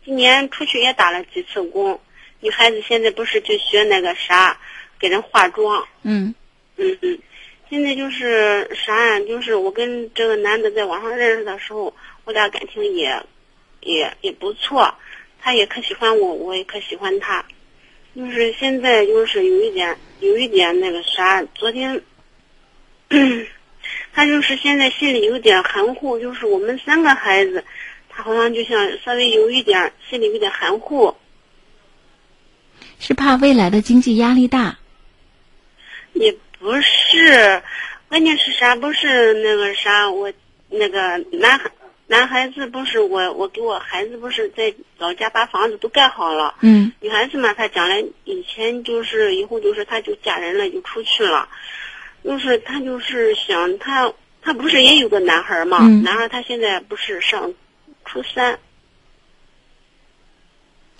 [0.05, 1.99] 今年出去也打了几次工。
[2.39, 4.59] 女孩子现在不是就学那个啥，
[4.99, 5.87] 给人化妆。
[6.03, 6.33] 嗯
[6.77, 7.17] 嗯嗯，
[7.69, 9.19] 现在就是啥呀？
[9.21, 11.95] 就是我跟这个男的在网上认识的时候，
[12.25, 13.21] 我俩感情也
[13.81, 14.93] 也也不错，
[15.41, 17.45] 他也可喜欢我，我也可喜欢他。
[18.15, 22.01] 就是现在就是有一点有一点那个啥，昨天。
[24.15, 27.92] 他就是现在心里有点含糊，就是我们三个孩子，他
[28.23, 31.13] 好像就像稍微有一点心里有点含糊，
[32.99, 34.77] 是怕未来的经济压力大。
[36.13, 37.61] 也不是，
[38.07, 38.75] 关键是啥？
[38.75, 40.31] 不是那个啥，我
[40.69, 41.69] 那个男孩
[42.07, 46.55] 男孩子不是我，我给我孩子不是在老家把房子都盖好了。
[46.61, 51.49] 嗯女孩子嘛，她将来以前就是以后就是她就嫁人了，就出去了。
[52.23, 55.79] 就是她就是想她她不是也有个男孩嘛？
[55.81, 57.53] 嗯男孩他现在不是上
[58.13, 58.59] 初三。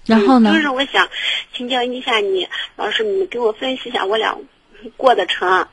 [0.05, 0.53] 然后呢嗯？
[0.55, 1.07] 就是我想
[1.53, 4.36] 请教一下你，老师，你给我分析一下，我俩
[4.97, 5.68] 过得成？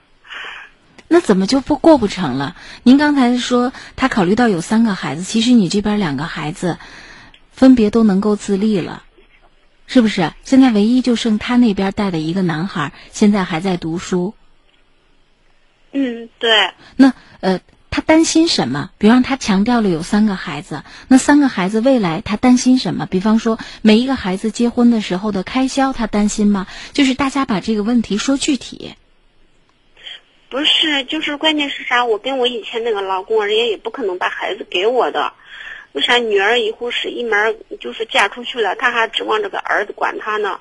[1.09, 2.55] 那怎么就不过不成了？
[2.85, 6.79] 您刚才说他考虑到有三个孩子，其实你这边两个孩子
[7.51, 9.03] 分别都能够自立了，
[9.89, 10.33] 是不是？
[10.45, 14.35] 现在唯一就剩他那边带的一个男孩，现在还在读书。
[15.91, 16.71] 嗯，对。
[16.95, 17.59] 那呃，
[17.91, 18.91] 他担心什么？
[18.99, 23.07] 比方他强调了有三个孩子，那三个孩子未来他担心什么？
[23.07, 26.67] 比方说每一个孩子结婚的时候的开销，他担心吗？
[26.93, 28.95] 就是大家把这个问题说具体。
[30.49, 32.05] 不是，就是关键是啥？
[32.05, 35.33] 我跟我以前那个老公，人家也不可能把孩子给我的。
[35.93, 40.61] 为啥女儿以后是一门就是嫁出去了，他还指望这个儿子管他呢？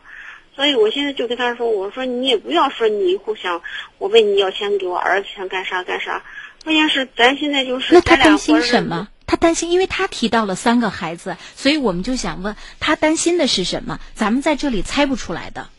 [0.56, 3.62] 所以我现在就跟他说，我说你也不要说你以后想
[3.98, 6.22] 我问你要钱给我儿子想干啥干啥，
[6.64, 9.08] 关键是咱现在就是那他担心什么？
[9.26, 14.00] 他担心，因为他提到了三个孩子，所以我们就想问他担心的是什么？
[14.14, 15.70] 咱们在这里猜不出来的。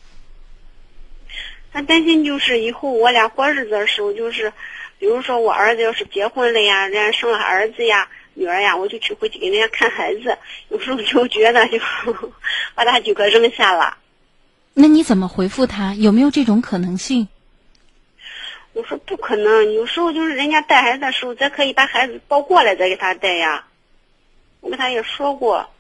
[1.72, 4.53] 他担心就是以后我俩过日子的时候，就是
[4.99, 10.37] 比如说我儿子要是结婚了呀，人家生了儿子呀、女儿呀，我就去回去给人家看孩子，
[10.68, 11.78] 有时候就觉得就
[12.74, 13.97] 把他几个扔下了。
[14.74, 15.95] 那你怎么回复他？
[15.95, 17.28] 有没有这种可能性？
[18.72, 23.66] 我说不可能，有时候就是人家带孩子的时候，咱可以把孩子抱过来再给他带呀。
[24.60, 25.70] 我跟他也说过，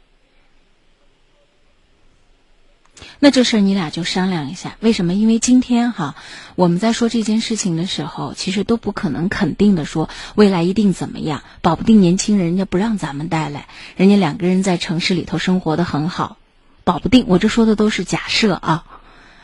[3.18, 5.14] 那这事儿你俩就商量一下，为什么？
[5.14, 6.16] 因为今天哈，
[6.54, 16.38] 我们在说这件事情的时候，其实都不可能肯定的说未来一定怎么样，保不定年轻人人家不让咱们带来，人家两个人在城市里头生活的很好，
[16.84, 17.26] 保不定。
[17.28, 18.84] 我这说的都是假设啊，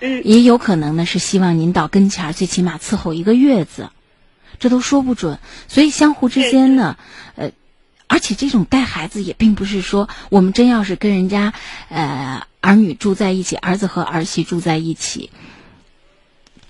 [0.01, 3.90] 嗯，也有可能呢是希望您到跟前儿，最起码伺候一个月子，
[4.59, 5.38] 这都说不准。
[5.68, 6.97] 所以相互之间呢，
[7.34, 7.53] 呃。
[8.09, 11.53] 而且这种带孩子也并不是说我们真要是跟人家
[11.88, 15.32] 呃儿女住在一起，儿子和儿媳住在一起，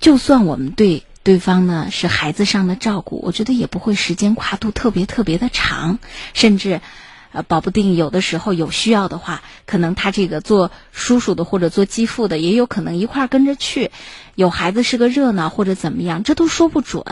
[0.00, 5.98] 就算我们对对方呢是孩子上的照顾，我觉得也不会时间跨度特别特别的长，
[6.32, 6.80] 甚至
[7.36, 13.90] 呃保不定有的时候有需要的话，可能他这个做叔叔的或者做继父的也有可能一块儿跟着去。
[14.34, 17.04] 有孩子是个热闹或者怎么样，这都说不准。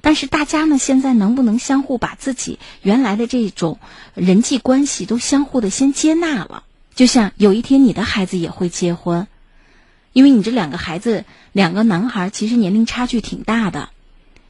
[0.00, 3.78] 但是大家呢，现在能不能相互把自己原来的这种
[4.14, 6.64] 人际关系都相互的先接纳了？
[6.96, 9.28] 就像有一天你的孩子也会结婚，
[10.12, 13.90] 因为你这两个孩子，两个男孩其实年龄差距挺大的，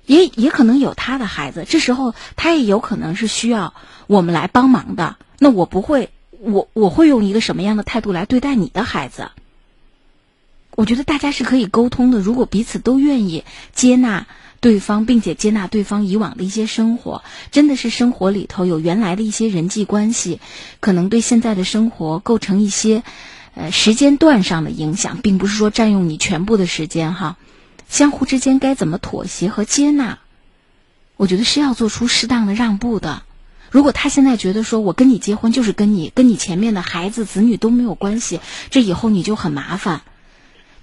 [0.09, 3.75] 也也可能有他的孩子，这时候他也有可能是需要
[4.09, 5.17] 我们来帮忙的。
[5.39, 9.31] 那我不会，我我会用一个什么样的态度来对待你的孩子？
[10.75, 13.45] 我觉得大家是可以沟通的，如果彼此都愿意
[13.75, 14.27] 接纳
[14.61, 20.41] 对方，并且接纳对方以往的一些生活，真的是生活里头有原来的一些人际关系，
[20.81, 23.03] 可能对现在的生活构成一些
[23.55, 27.37] 呃时间段上的影响，并不是说占用你全部的时间哈。
[27.89, 30.19] 相互之间该怎么妥协和接纳？
[31.17, 33.23] 我觉得是要做出适当的让步的。
[33.71, 40.03] 如果他现在觉得说我跟你结婚就是跟你跟你前面的孩子子女都没有关系，这以后你就很麻烦。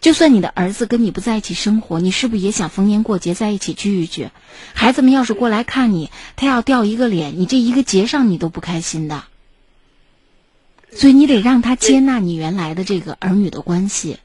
[0.02, 4.30] 就算你的儿子跟你不在一起生活，你是不是也想逢年过节在一起聚一聚？
[4.74, 9.24] 孩子们要是过来看你，他要掉一个脸，你这一个节上你都不开心的。
[10.92, 14.20] 所以你得让他接纳你原来的这个儿女的关系。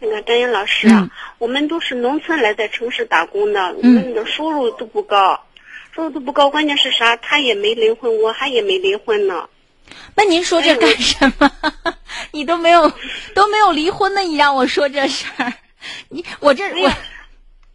[0.00, 5.44] 那个张英老师啊，我们都是农村来在城市打工的，我们的收入都不高，
[5.94, 6.50] 收入都不高。
[6.50, 7.16] 关键是啥？
[7.16, 9.48] 他也没离婚，我还也没离婚呢。
[10.14, 11.50] 那您说这干什么？
[12.30, 12.92] 你都没有
[13.34, 15.52] 都没有离婚呢，你让我说这事儿，
[16.08, 16.92] 你我这我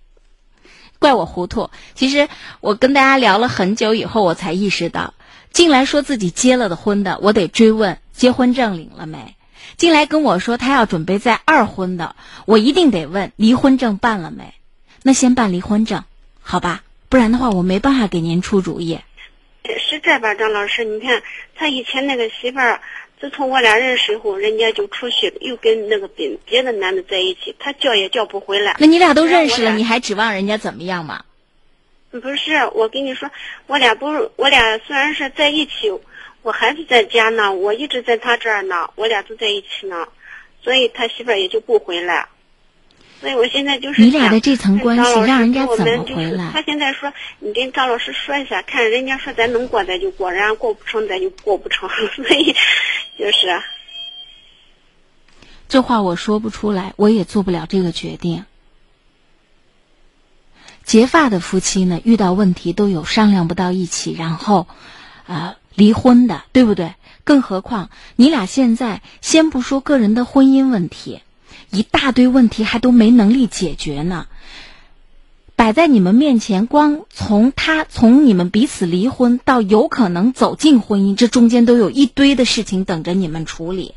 [1.00, 1.70] 怪我糊涂。
[1.96, 2.30] 其实
[2.62, 5.14] 我跟大家聊了很久以后，我才意识到，
[5.52, 9.36] 进来说自己结了的婚的，我得追问结婚证领了没。
[9.78, 12.16] 进来跟我说他要准备再二婚的，
[12.46, 14.54] 我一定得问离婚证办了没？
[15.02, 16.04] 那先办离婚证，
[16.42, 16.84] 好吧？
[17.10, 19.00] 不然的话，我没办法给您出主意。
[19.66, 20.84] 是这吧，张老师？
[20.84, 21.22] 你看
[21.56, 22.82] 他以前那个媳妇儿，
[23.20, 28.76] 自从我俩认识以后，人家就出去又跟那个别别的男的在一起，他叫也叫不回来。
[28.80, 31.24] 那你俩都认识了，你还指望人家怎么样嘛？
[32.12, 33.30] 不是，我跟你说，
[33.68, 35.92] 我俩不是，我俩虽然是在一起。
[36.44, 40.08] 我孩子在家呢，我一直在他这儿呢，我俩都在一起呢，
[40.62, 42.28] 所以他媳妇儿也就不回来。
[43.22, 46.52] 所以我现在就是你俩的这层关系，让人家怎么回来？
[46.52, 51.88] 他现在说，你跟张老师说一下，看人家说咱能过咱就过，人家过不成咱就过不成，
[52.18, 52.54] 所以
[53.18, 53.64] 就是
[55.70, 58.44] 这话我说不出来，我也做不了这个决定。
[60.84, 64.68] 结发的夫妻呢，遇到问题都有商量不到一起，然后
[65.26, 65.56] 啊。
[65.76, 66.94] 离婚的，对不对？
[67.24, 71.22] 更何况你俩现在先不说个人的婚姻问题，
[71.72, 74.28] 一大堆问题还都没能力解决呢。
[75.56, 83.94] 摆在你们面前，光从他从你们彼此离婚到有可能走进婚姻，这中间都有一堆的事情等着你们处理。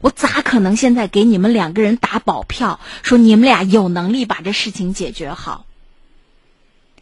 [0.00, 5.66] 我咋可能现在给你们两个人打保票，说你们俩有能力把这事情解决好？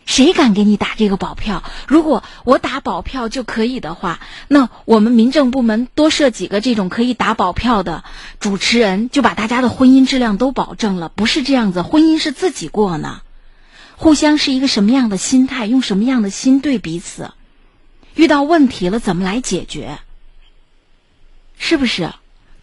[0.06, 1.62] 谁敢给你打这个保票？
[1.86, 8.04] 如果我打保票就可以的话，那我们民政部门多设几个这种可以打保票的
[8.38, 11.08] 主持人，就把大家的婚姻质量都保证了。
[11.08, 13.20] 不是这样子，婚姻是自己过呢，
[13.96, 17.32] 互相是一个什么样的心态，用什么样的心对彼此，
[18.14, 19.98] 遇到问题了怎么来解决？
[21.58, 22.12] 是不是？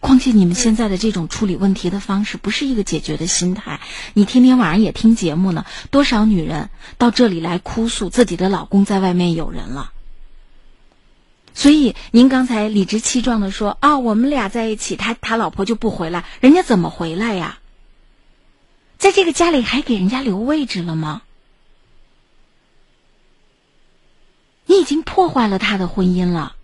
[0.04, 3.80] 况且你们现在的这种处理问题的方式，不是一个解决的心态。
[4.12, 9.92] 你天天晚上也听节目呢，多少女人到这里来哭诉自己的老公在外面有人了。
[11.54, 17.58] 所以您刚才理直气壮的说啊，我们俩在一起，他他老婆就不回来，人家怎么回来呀？
[18.98, 21.22] 在这个家里还给人家留位置了吗？
[24.66, 26.56] 你已经破坏了他的婚姻了。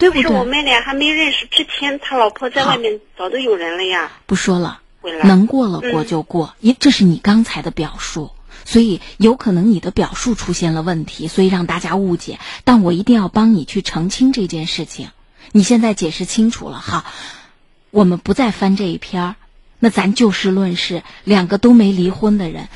[0.00, 0.34] 对不对？
[0.34, 4.10] 我们俩还没认识之前，他老婆在外面早都有人了呀。
[4.24, 4.80] 不说了，
[5.24, 8.30] 能过了过就过，因这是你刚才的表述，
[8.64, 12.38] 所以有可能你的表述出现了问题，所以让大家误解。
[12.64, 15.10] 但我一定要帮你去澄清这件事情。
[15.52, 17.04] 你现在解释清楚了，好，
[17.90, 19.34] 我们不再翻这一篇儿。
[19.78, 22.68] 那咱就事论事，两个都没离婚的人，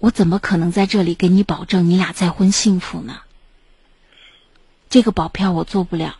[0.00, 3.18] 我怎么可能在这里给你保证你俩再婚幸福呢？
[4.94, 6.18] 这个保票我做不了。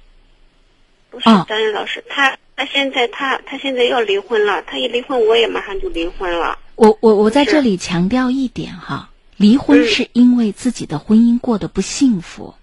[1.09, 6.59] 不是张云老师，他他现在他他现在要离婚了，他一离婚我也马上就离婚了。
[6.75, 12.57] 我我我在这里强调一点哈，离婚是因为自己的婚姻过得不幸福，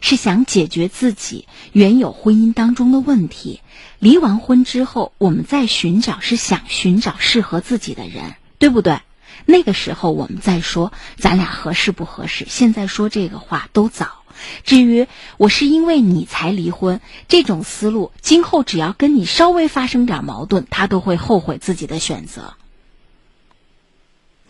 [0.00, 3.60] 是想解决自己原有婚姻当中的问题。
[3.98, 8.98] 离完婚之后，我们再寻找是想寻找适合自己的人，对不对？
[9.44, 12.46] 那个时候我们再说咱俩合适不合适。
[12.48, 14.23] 现在说这个话都早。
[14.64, 22.54] 至于我是因为你才离婚，这种思路，今后只要跟你稍微发生点矛盾，他都会后悔自己的选择。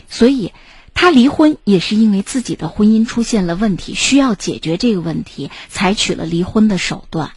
[0.09, 0.53] 所以，
[0.95, 7.33] 他离婚也是因为自己的婚姻出现了问题，需要解决这个问题，采取了离婚的手段。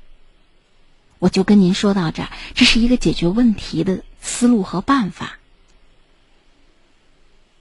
[1.19, 5.39] 我就跟您说到这儿，这是一个解决问题的思路和办法。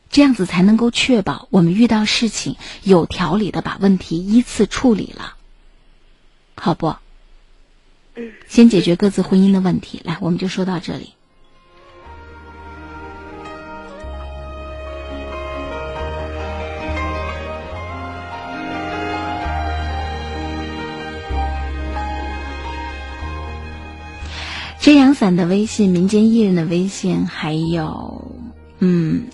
[0.09, 5.35] 这样子才能够确保我们遇到事情有条理的把问题依次处理了，
[6.55, 6.97] 好不？
[8.15, 8.33] 嗯。
[8.49, 11.13] 先解决各自婚姻的问题，来，我们就说到这里。
[24.81, 28.31] 遮阳伞的微信、民间艺人的微信，还有
[28.79, 29.27] 嗯。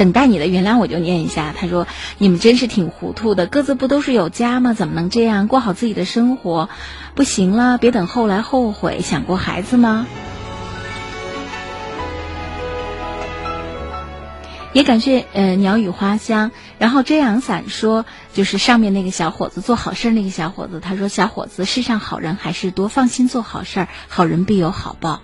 [0.00, 1.54] 等待你的原谅，我就念一下。
[1.54, 1.86] 他说
[2.16, 4.72] ：“你们真是挺糊涂的，各自不都是有家吗？
[4.72, 6.70] 怎么能这样过好自己的生活？
[7.14, 9.02] 不行了，别等后来后悔。
[9.02, 10.06] 想过孩子吗？”
[14.72, 16.50] 也感谢呃鸟语花香。
[16.78, 25.20] 然后遮阳伞说，就是上面那个小伙子做好事那个小伙子，他说：“小伙子，世上好人还是多，放心做好事儿，好人必有好报。”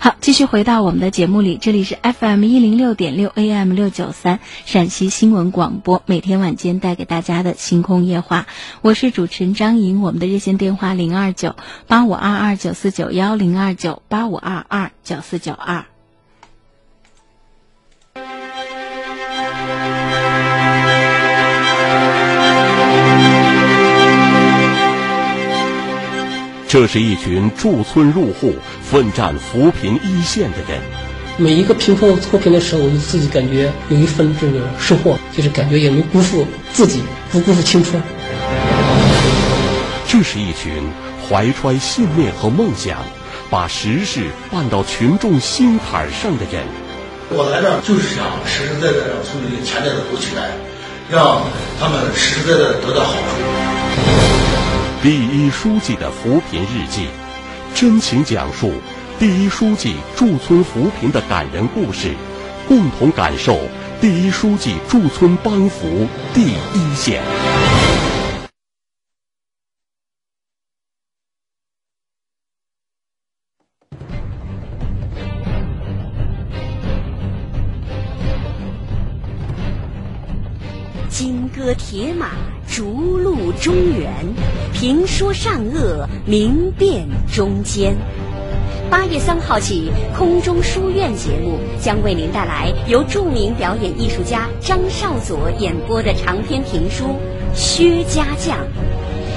[0.00, 8.46] 好，继续回到我们的节目里，这里是 FM 一零六点六 AM 六九三陕西新闻广播，每天晚间带给大家的星空夜话，
[8.80, 11.56] 我是主持人张莹，我们的热线电话零二九
[11.88, 15.86] 八五二二九四九幺零二九八五二二九四九二。
[26.68, 30.78] 这是一群驻村入户、奋战扶贫一线的人。
[31.38, 37.02] 每一个贫困脱贫的时候，我就自己感觉有一份这个收获，就是感觉也没辜负自己，
[37.32, 38.02] 不辜负青春。
[40.06, 40.70] 这是一群
[41.26, 42.98] 怀揣信念和梦想，
[43.48, 46.66] 把实事办到群众心坎上的人。
[47.30, 50.50] 我来这就是想实实在在让村里钱袋子鼓起来，
[51.10, 51.40] 让
[51.80, 54.27] 他们实实在在得到好处。
[55.00, 57.06] 第一书记的扶贫日记，
[57.72, 58.72] 真情讲述
[59.16, 62.16] 第一书记驻村扶贫的感人故事，
[62.66, 63.60] 共同感受
[64.00, 67.22] 第一书记驻村帮扶第一线。
[81.08, 82.30] 金戈铁马，
[82.78, 84.08] 逐鹿中原；
[84.72, 87.96] 评说善恶，明辨忠奸。
[88.88, 97.06] 八月三号起，空中书院节目将为您带来由著名表演艺术家张少佐演播的长篇评书
[97.52, 98.56] 《薛家将》。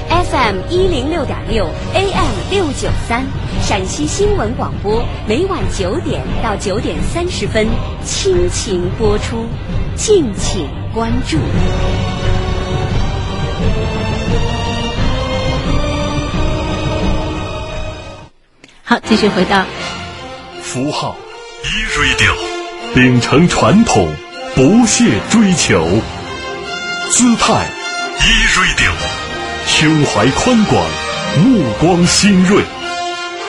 [0.07, 3.25] FM 一零六点六，AM 六九三，
[3.63, 7.65] 陕西新闻广播，每晚九点到九点三十分
[8.05, 9.47] 倾情播出，
[9.95, 11.39] 敬请关注。
[18.83, 19.63] 好，继续回到
[20.61, 21.15] 符号
[21.63, 22.33] 一锐调，
[22.93, 24.13] 秉承传统，
[24.53, 25.79] 不懈追求；
[27.09, 27.65] 姿态
[28.19, 28.91] 一锐调，
[29.65, 30.85] 胸怀宽广，
[31.45, 32.61] 目光新锐；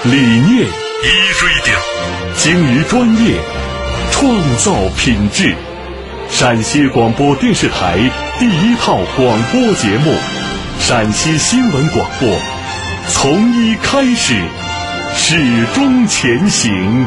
[0.05, 1.09] 理念一
[1.41, 1.77] 锐调，
[2.37, 3.41] 精于专业，
[4.13, 5.57] 创造品质。
[6.33, 7.99] 陕西广播电视台
[8.39, 10.11] 第一套广播节目
[10.80, 12.26] 《陕西新闻广播》，
[13.09, 14.35] 从一开始。
[15.14, 17.07] 始终前行。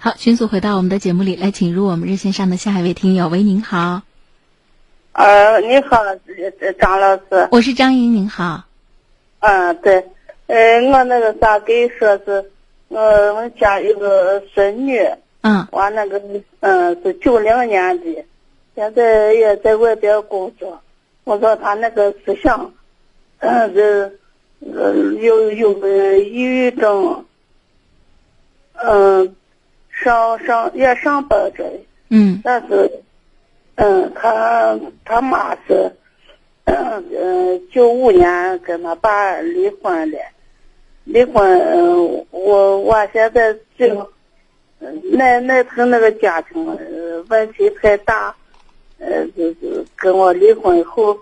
[0.00, 3.28] 好，迅速回到我们的节目里来，请入我们热线上的下一位听友。
[3.28, 4.02] 喂，您好。
[5.12, 5.98] 呃，你好，
[6.80, 7.48] 张老师。
[7.52, 8.64] 我是张莹，您好。
[9.38, 10.04] 嗯，对，
[10.48, 12.50] 呃，我那个啥，给说是，
[12.88, 15.00] 呃，我家有个孙女。
[15.42, 15.66] 嗯。
[15.70, 16.20] 我那个，
[16.60, 18.24] 嗯，是九零年的，
[18.74, 20.80] 现在也在外边工作。
[21.24, 22.72] 我说他那个思想，
[23.38, 24.12] 嗯，这。
[24.60, 27.24] 呃，有有个抑郁症，
[28.72, 29.36] 嗯，
[29.88, 31.64] 上上也上班着，
[32.10, 32.90] 嗯，但是，
[33.76, 35.92] 嗯，他他妈是，
[36.64, 40.18] 嗯，九五年跟他爸离婚了，
[41.04, 44.10] 离婚，我我现在就，
[44.78, 46.64] 那那他那个家庭
[47.28, 48.34] 问题太大，
[48.98, 51.18] 呃，就是跟我离婚以后，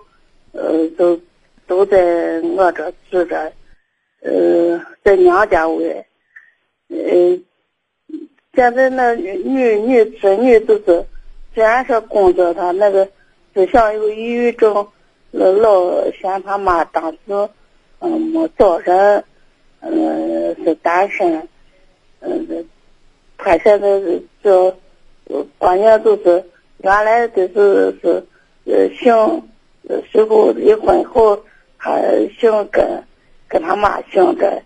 [0.51, 1.19] 呃，都。
[1.67, 3.51] 都在我这住着，
[4.21, 6.05] 呃，在娘家喂，
[6.87, 6.97] 呃，
[8.53, 9.35] 现在那女
[9.75, 11.05] 女孙女都是，
[11.53, 13.05] 虽然说工作，她那个
[13.53, 14.87] 思想有抑郁症，
[15.31, 17.17] 老嫌他妈当时，
[17.99, 19.25] 嗯，没找人，
[19.81, 21.49] 嗯，是单身，
[22.21, 22.65] 嗯，
[23.47, 24.01] 他现在
[24.43, 24.75] 这，
[25.57, 26.43] 关键就是
[26.83, 28.23] 原来就是是，
[28.65, 29.43] 呃，姓，
[30.11, 31.41] 随后离婚后。
[31.79, 31.95] 他
[32.39, 32.83] 姓跟，
[33.47, 34.61] 跟他妈姓的，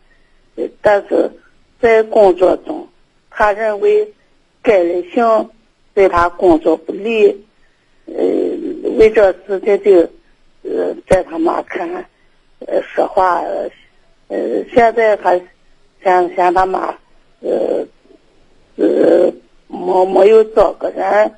[0.82, 1.29] 但是
[1.82, 2.88] 在工作中，
[3.29, 4.13] 他认为
[4.63, 5.49] 改了姓
[5.93, 7.45] 对他工作不利，
[8.05, 8.13] 呃，
[8.97, 9.99] 为这事情就，
[10.63, 11.88] 呃，在他妈看，
[12.65, 13.41] 呃，说话，
[14.29, 15.38] 呃，现在他
[16.01, 16.97] 嫌嫌他妈，
[17.41, 17.86] 呃，
[18.82, 19.32] 呃，
[19.67, 21.32] 没没没有找个人，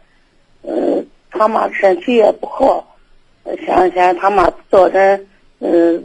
[0.62, 2.96] 呃，他妈身体也不好，
[3.66, 5.28] 想想他妈找人，
[5.60, 6.00] 呃，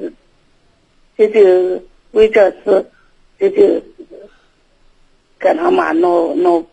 [1.17, 1.81] 这就
[2.11, 2.85] 为这事，
[3.39, 3.81] 这就
[5.39, 6.65] 跟他妈闹闹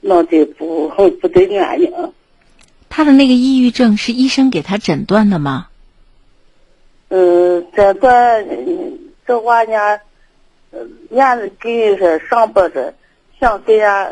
[0.00, 1.92] 闹的不不得安宁。
[2.88, 5.68] 他的那个抑郁症是医生给他诊断的吗？
[7.08, 8.46] 嗯，诊断
[9.26, 10.00] 这娃呢，
[11.10, 12.94] 伢子给是上班着，
[13.40, 14.10] 想给伢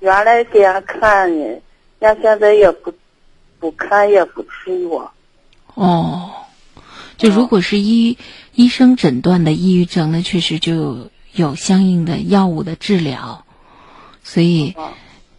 [0.00, 1.60] 原来给伢看呢，
[2.00, 2.92] 伢现在也不
[3.60, 5.12] 不看也不吃药。
[5.74, 6.30] 哦，
[7.18, 8.16] 就如果是医
[8.54, 13.44] 医生诊断的抑郁症，那确实就有相应的药物的治疗，
[14.24, 14.74] 所以，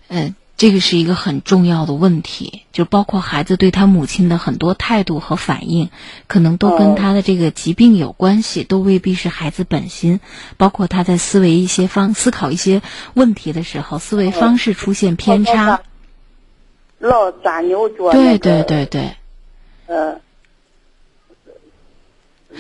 [0.08, 0.34] 呃。
[0.64, 5.90] 这个是一个很重要的问题，就包括孩子对他母亲的很多态度和反应，
[6.28, 10.22] 可能都跟他的这个疾病有关系，都未必是孩子本心。
[10.56, 12.82] 包括他在思维一些方思考一些
[13.14, 15.82] 问题的时候，思维方式出现偏差，
[16.98, 18.14] 老钻牛角。
[18.14, 19.18] 对对对对。
[19.88, 20.22] 嗯。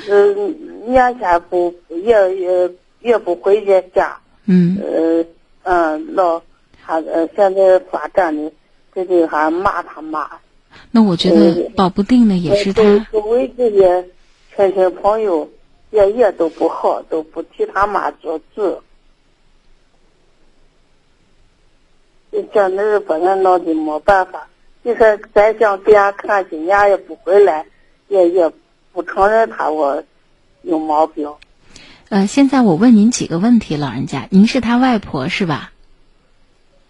[0.09, 4.17] 嗯，年前不也也也不回家家。
[4.43, 4.77] 嗯。
[4.81, 5.25] 呃
[5.63, 6.41] 嗯，老。
[6.85, 8.51] 他呃，现在发展的，
[8.93, 10.29] 这个还骂他妈。
[10.91, 12.81] 那我觉得保不定呢也是他。
[13.11, 14.07] 周围这些
[14.55, 15.49] 亲戚朋友
[15.91, 18.81] 也也都不好，都不替他妈做主。
[22.51, 24.47] 叫那儿把人闹的没办法。
[24.81, 27.65] 你说咱想给俺看去，伢也不回来，
[28.07, 28.51] 也也
[28.91, 30.03] 不承认他我
[30.63, 31.31] 有毛病。
[32.09, 35.72] 呃，现在我问您几个问题，老人家，您是他外婆是吧？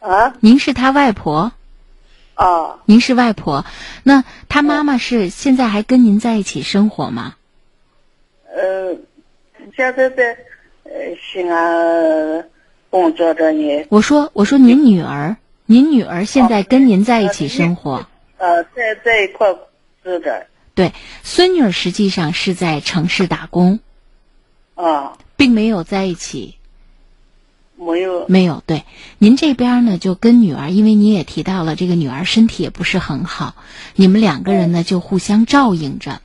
[0.04, 1.54] 啊，您是他外婆，
[2.36, 3.66] 哦，您是外婆，
[4.04, 7.36] 那他妈妈是现在还跟您在一起生活吗？
[8.54, 8.94] 呃，
[9.74, 10.38] 现在在
[10.84, 12.50] 呃西安
[12.90, 13.86] 工作着呢。
[13.88, 18.06] 我说，我说您女儿，您女儿现在跟您在一起生活？
[18.38, 19.54] 呃，在在一块
[20.04, 20.48] 住着。
[20.76, 20.92] 对，
[21.24, 23.80] 孙女儿实际上是在城市打工，
[24.76, 26.58] 啊，并没有在一起。
[27.76, 28.64] 没有，没有。
[28.66, 28.84] 对，
[29.18, 33.56] 您这边呢，就跟女儿，因为你也提到了这个女儿身体也不是很好，
[33.96, 36.22] 你们两个人呢就互相照应着。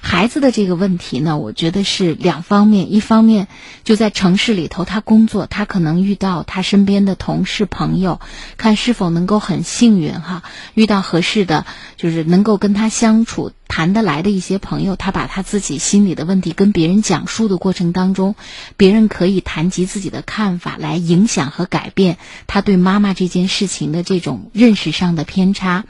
[0.00, 2.92] 孩子的这个问题呢，我觉得是两方面。
[2.92, 3.46] 一方面
[3.84, 8.20] 就在城市里头，他工作，他可能遇到他身边的同事朋友，
[8.56, 10.42] 看是否能够很幸运哈，
[10.74, 11.66] 遇到合适的，
[11.96, 14.96] 就是能够跟他相处谈得来的一些朋友。
[14.96, 18.34] 他把他自己心里的问题跟别人讲述的过程当中，
[18.76, 22.18] 别人可以谈及自己的看法，来影响和改变
[22.48, 25.84] 他对妈妈这件事情的这种认识上的偏差。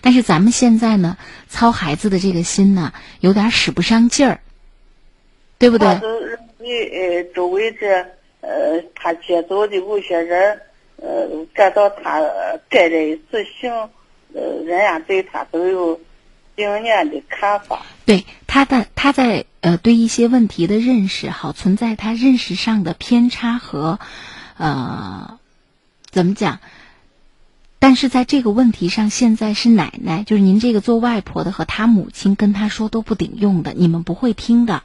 [0.00, 1.16] 但是咱们现在呢，
[1.48, 4.40] 操孩子的这个心呢，有点使不上劲儿，
[5.58, 5.88] 对不对？
[6.58, 7.86] 你呃，周围这
[8.40, 10.60] 呃，他接走的某些人，
[10.96, 12.20] 呃，感到他
[12.68, 13.72] 该人执行，
[14.34, 16.00] 呃，人家对他都有
[16.56, 17.82] 经验的看法。
[18.04, 24.00] 对他的他在呃对一些问题的认识，好存在他认识上的偏差和
[24.56, 25.38] 呃，
[26.10, 26.58] 怎么讲？
[27.78, 34.82] 但是在这个问题上，现在是奶奶，就是您这个做外婆的和他母亲跟他说都不顶用的，你们不会听的，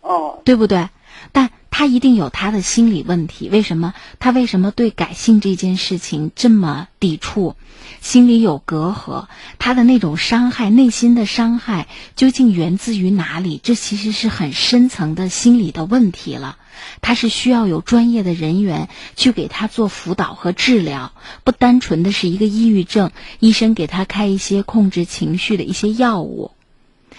[0.00, 0.88] 哦，对不对？
[1.32, 3.94] 但他一定有他的心理问题，为什么？
[4.18, 7.56] 他为什么对改姓这件事情这么抵触？
[8.00, 9.26] 心里有隔阂，
[9.58, 13.60] 他的那种伤害，内心的伤害究竟源自于哪里？
[13.62, 16.56] 这其实是很深层的心理的问题了。
[17.00, 21.12] 他是需要有专业的人员去给他做辅导和治疗，
[21.44, 26.52] 不单纯的是一个抑郁症，医生给他开一些控制情绪的一些药物，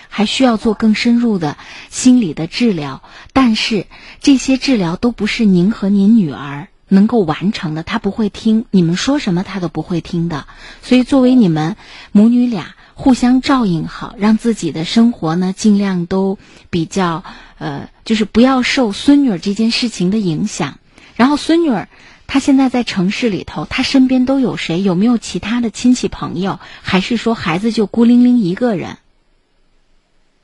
[0.07, 1.57] 还需要做更深入的
[1.89, 3.01] 心理的治疗。
[3.33, 3.85] 但是
[4.19, 10.45] 这些治疗都不是您和您女儿能够完成的，他不会听你们说什么，他都不会听的。
[10.81, 11.75] 所以作为你们
[12.11, 16.37] 母女俩互相照应好，让自己的生活呢尽量都
[16.69, 17.23] 比较。
[17.57, 20.79] 呃，就是不要受孙女儿这件事情的影响。
[21.15, 21.87] 然后孙女儿
[22.27, 24.81] 她现在在城市里头，她身边都有谁？
[24.81, 26.59] 有没有其他的亲戚朋友？
[26.81, 28.97] 还是说孩子就孤零零一个人？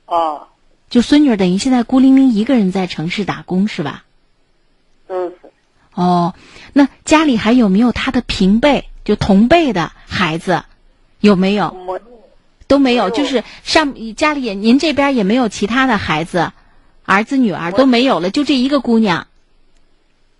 [0.06, 0.48] 哦，
[0.88, 4.04] 就孙女儿等于现在孤零零一个人在城市打工是吧？
[5.08, 5.32] 嗯。
[5.94, 6.34] 哦，
[6.72, 10.62] 那家里还有没有他的平辈，就同辈的孩子？
[11.20, 11.76] 有没有？
[12.68, 16.52] 都没有，就是上家里也您这边也没有其他的孩子。
[17.08, 19.28] 儿子女儿都没有了，就这一个姑娘，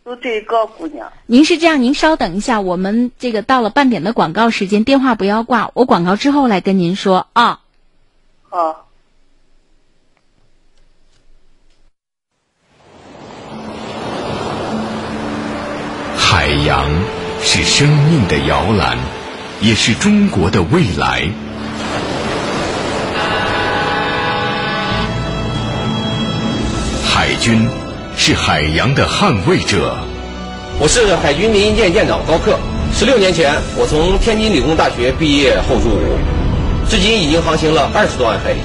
[0.05, 1.11] 就这一个姑娘。
[1.25, 7.61] 您是这样，您稍等一下，我们这个到了半点的广告时间，电话不要挂，我广告之后来跟您说啊。
[8.51, 8.85] 好。
[16.19, 16.85] 海洋
[17.41, 18.99] 是生命的摇篮，
[19.63, 21.31] 也是中国的未来。
[27.19, 27.69] 海军
[28.17, 29.99] 是海洋的捍卫者。
[30.79, 32.57] 我是海军民营舰舰长高克。
[32.95, 36.15] 十六年前，我从天津理工大学毕业后入伍，
[36.89, 38.61] 至今已经航行了二十多万海里。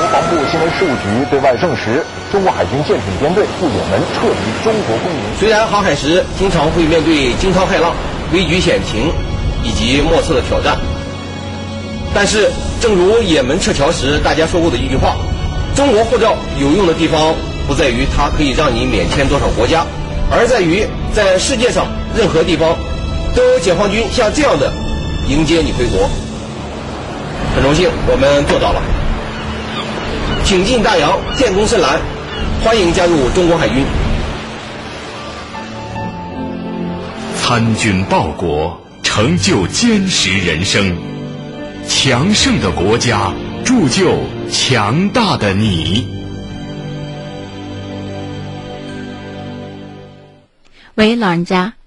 [0.00, 5.20] 国防部新闻事务局对外证实，中国海军舰艇编队赴也门撤离中国公民。
[5.38, 7.92] 虽然航海时经常会面对惊涛骇浪、
[8.32, 9.12] 危局险情
[9.62, 10.78] 以及莫测的挑战，
[12.14, 12.48] 但是
[12.80, 15.18] 正如也门撤侨时大家说过的一句话
[15.78, 17.32] ：“中国护照有用的地方
[17.68, 19.86] 不在于它可以让你免签多少国家，
[20.28, 22.76] 而在于在世界上任何地方
[23.32, 24.72] 都有解放军像这样的
[25.28, 26.10] 迎接你回国。”
[27.54, 28.82] 很荣幸，我们做到了。
[30.44, 32.00] 挺进大洋，建功深蓝，
[32.64, 33.84] 欢迎加入中国海军。
[37.40, 40.92] 参军报国，成就坚实人生。
[41.86, 43.32] 强盛的国家，
[43.64, 44.18] 铸就
[44.50, 46.06] 强大的你。
[50.94, 51.77] 喂，老人家。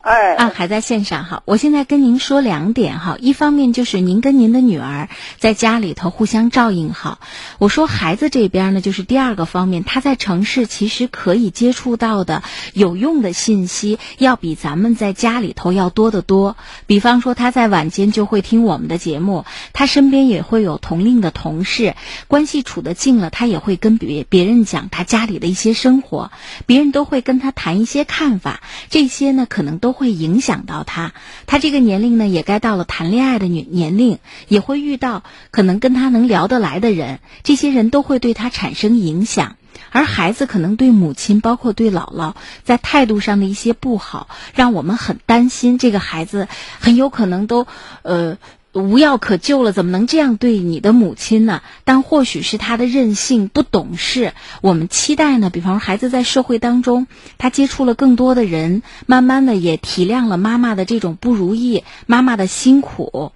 [0.00, 1.42] 哎啊，还在线上哈。
[1.44, 7.20] 我现在跟您说两点哈，一方面就是您跟您的女儿在家里头互相照应好。
[7.58, 12.42] 我说孩子这边呢，就是第二个方面，他在城市其实可以接触到的
[12.72, 16.56] 有用的信息，要比咱们在家里头要多得多。
[16.86, 19.44] 比方说，他在晚间就会听我们的节目，
[19.74, 21.94] 他身边也会有同龄的同事，
[22.26, 26.32] 关系处得近了，他也会跟别别人讲他家里的一些生活，
[26.64, 29.89] 别人都会跟他谈一些看法，这些呢可能都。
[29.90, 31.14] 都会影响到他，
[31.46, 39.56] 他这个年龄呢，也该到了谈恋爱的年年龄，也会遇到可能跟他能聊得来的人，这些人都会对他产生影响。
[39.90, 45.76] 而孩子可能对母亲，包括对姥姥，在态度上的一些不好，让我们很担心。
[45.76, 46.46] 这个孩子
[46.78, 47.66] 很有可能都，
[48.02, 48.38] 呃。
[48.72, 51.60] 无药可救了，怎么能这样对你的母亲呢？
[51.84, 54.32] 但或许是他的任性、不懂事。
[54.62, 63.32] 我们期待呢，比方说孩子在社会当中，他接触了更多的人，慢慢的也体谅了妈妈的这种不如意、妈妈的辛苦。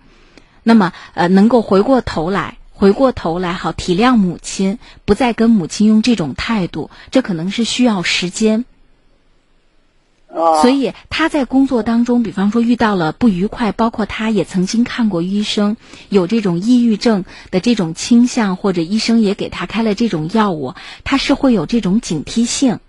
[0.62, 6.90] 那么，呃，能够回过头来，回过头来，好体谅母亲，不再跟母亲用这种态度。
[7.10, 8.64] 这可能是需要时间。
[10.34, 15.76] 所以他在工作当中，比方说遇到了不愉快，包括他也曾经看过医生，
[16.08, 20.74] 有这种抑郁症的这种倾向，或者医生也给他开了这种药物，
[21.04, 22.80] 他是会有这种警惕性。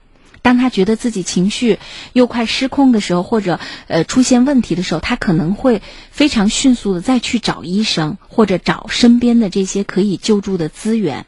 [0.41, 1.77] 当他觉得自己情绪
[2.13, 11.27] 又快失控的时候，或者呃出现问题的时候，他可能会非常迅速的再去找医生，或者找身边的这些可以救助的资源。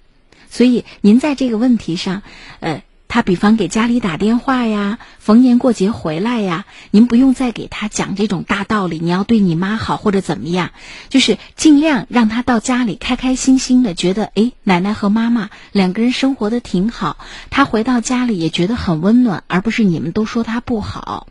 [0.50, 2.24] 所以您在这个问题上，
[2.60, 2.82] 呃。
[3.10, 10.72] 他比方给家里打电话呀，逢年过节回来呀，您不用再给他讲这种大道理，你要对你妈好或者怎么样，
[11.08, 17.18] 就是尽量让他到家里开开心心的，觉得哎，奶奶和妈妈两个人生活的挺好，
[17.50, 21.28] 他回到家里也觉得很温暖，而不是你们都说他不好。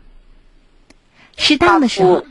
[1.37, 2.25] 适当的时候，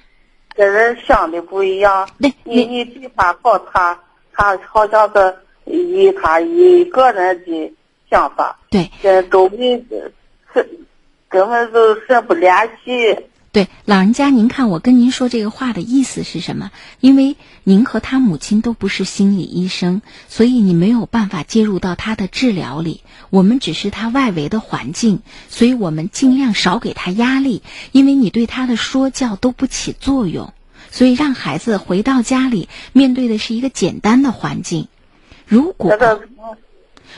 [0.57, 2.09] 跟人想的不一样。
[2.21, 4.01] 对，你你对他好，他
[4.33, 5.37] 他好像是
[5.67, 7.76] 以他一个人的。
[8.17, 9.85] 想法对，跟周围
[10.55, 10.67] 是
[11.29, 13.19] 根本就是不联系。
[13.53, 16.71] 对，老人家，您看我跟您说这个话的意思是什么？
[17.01, 23.03] 因为您和他母亲都不是心理医生，所以你没有办法介入到他的治疗里。
[23.29, 27.63] 我们只是他外围的环境，所以我们尽量少给他压力，
[27.93, 30.55] 因为你对他的说教都不起作用。
[30.91, 34.89] 所以让孩子回到家里，面对的是一个简单的环境。
[35.45, 35.95] 如果。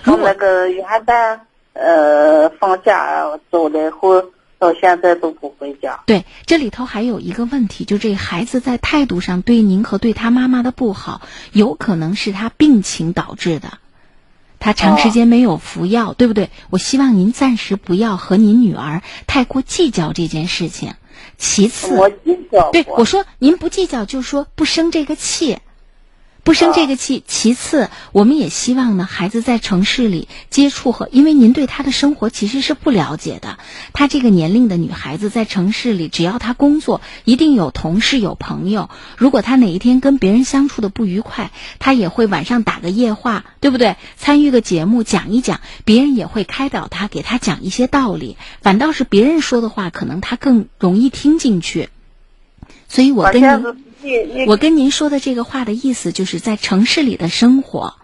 [0.05, 1.41] 从那个元旦
[1.73, 4.23] 呃放假走了后，
[4.59, 6.01] 到现在都不回家。
[6.07, 11.21] 对，这里头还有一个问题，就这孩子在态度上对您和对他妈妈的不好，
[11.53, 13.79] 有可能是他病情导致的。
[14.61, 16.51] 他长时间没有服药，对不对？
[16.71, 20.95] 我希望您暂时不要和您女儿太过计较这件事情。
[21.37, 22.73] 其次，我计较。
[22.73, 25.59] 对，我说您不计较，就说不生这个气。
[26.49, 27.23] 不生这个气。
[27.27, 33.59] 其次，我们也希望呢，孩子在城市里接触和，因为您对他的生活其实是不了解的。
[33.93, 38.89] 她这个年龄的女孩子在城市里，只要她工作，一定有同事有朋友。
[39.19, 43.97] 如果她哪一天跟别人相处的不愉快，她也会晚上打个夜话，对不对？
[44.17, 48.39] 参与个节目讲一讲，别人也会开导她，给她讲一些道理。
[48.63, 51.91] 反倒是别人说的话，可能她更容易听进去。
[52.89, 53.88] 所以我跟您。
[54.47, 57.97] 我跟您说的这个话的意思，就是在城市里的生活，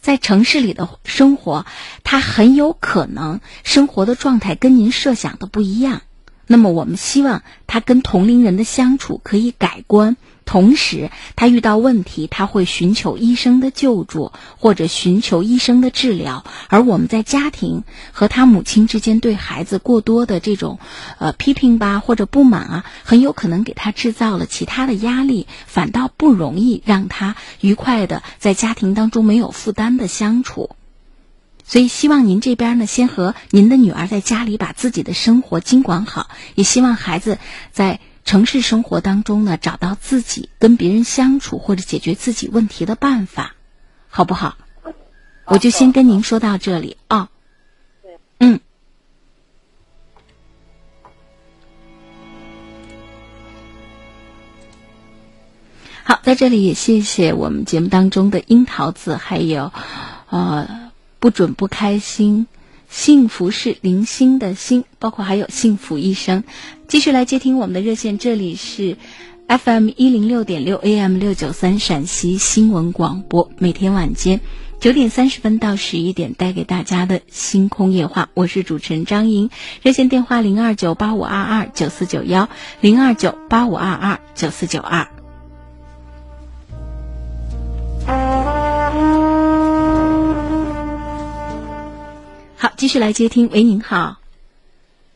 [0.00, 1.64] 在城市里的生活，
[2.04, 6.02] 他很有可能生活的状态跟您设想的不一样。
[6.46, 10.16] 那么我们希望他跟同龄人的相处可以改观，
[10.48, 20.78] 同时他遇到问题他会寻求医生的救助或者寻求医生的治疗，而我们在家庭和他母亲之间对孩子过多的这种
[21.18, 30.70] 呃批评吧或者不满啊，很有可能给他制造了其他的压力，反倒不容易让他愉快的在家庭当中没有负担的相处。
[31.66, 37.36] 所以，希望您这边呢，先和您的女儿在家里把自己的生活经管好，也希望孩子
[37.70, 43.54] 在城市生活当中呢，找到自己跟别人相处或者解决自己问题的办法，
[44.06, 44.58] 好不好？
[45.46, 47.30] 我就先跟您说到这里啊。
[48.38, 48.60] 嗯。
[56.04, 59.72] 好，在这里也谢谢我们节目当中的樱桃子，还有
[60.28, 60.90] 呃。
[61.20, 62.46] 不准不开心，
[62.88, 66.44] 幸福是零星的星，包括还有幸福一生。
[66.88, 68.96] 继续来接听我们的热线，这里是
[69.46, 74.40] FM 一零六点六 AM 六九三陕西新闻广播，每天晚间
[74.80, 79.50] 九点三十分到十一点带给大家的星空夜话，我是主持人张莹。
[79.82, 82.48] 热线电话零二九八五二二九四九幺
[82.80, 85.06] 零二九八五二二九四九二。
[92.60, 93.48] 好，继续来接听。
[93.52, 94.16] 喂，您好。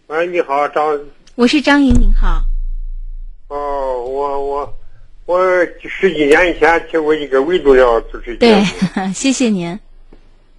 [0.07, 0.97] 喂，你好，张。
[1.35, 2.41] 我是张莹，您好。
[3.49, 4.79] 哦，我我
[5.27, 8.65] 我十几年以前听过一个魏东要主持节目。
[8.95, 9.77] 对， 谢谢您。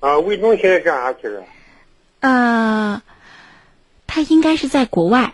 [0.02, 1.42] 啊，魏东现在干啥去了？
[2.20, 3.02] 呃，
[4.06, 5.34] 他应该是在国外。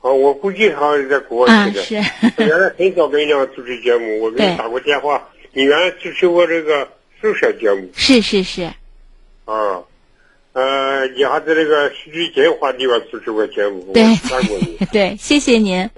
[0.00, 1.82] 啊，我估计他是在国外去的。
[1.82, 1.94] 是。
[2.38, 5.28] 原来很少跟人家主持节目，我给你打过电话。
[5.52, 6.88] 你原来主持过这个
[7.20, 7.90] 宿舍节目。
[7.94, 8.62] 是是是。
[9.44, 9.82] 啊。
[10.52, 14.04] 呃，你还在那个戏剧节话里边主持过节目，对，
[14.90, 15.88] 对，谢谢您。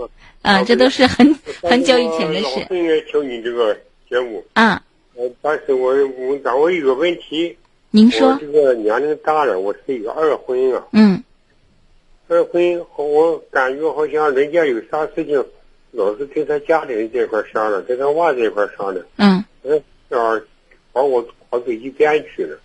[0.43, 2.67] 啊，这都是很很久以前的事。
[2.69, 3.75] 我应该听你这个
[4.11, 4.45] 节目。
[4.55, 4.83] 啊。
[5.15, 7.57] 呃，但是我我但我有个问题。
[7.91, 8.29] 您说。
[8.31, 10.85] 我这个年龄大了，我是一个二婚啊。
[10.93, 11.23] 嗯。
[12.29, 15.43] 二婚，我感觉好像人家有啥事情，
[15.93, 19.07] 老是跟他家里人这块商量，跟他娃这块商量。
[19.17, 19.45] 嗯。
[19.63, 19.79] 嗯，
[20.11, 20.43] 啊，
[20.93, 22.59] 把我跑到一边去了。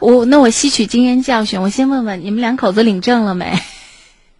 [0.00, 3.52] 我那我吸取经验教训，我先问问你们两口子领证了没？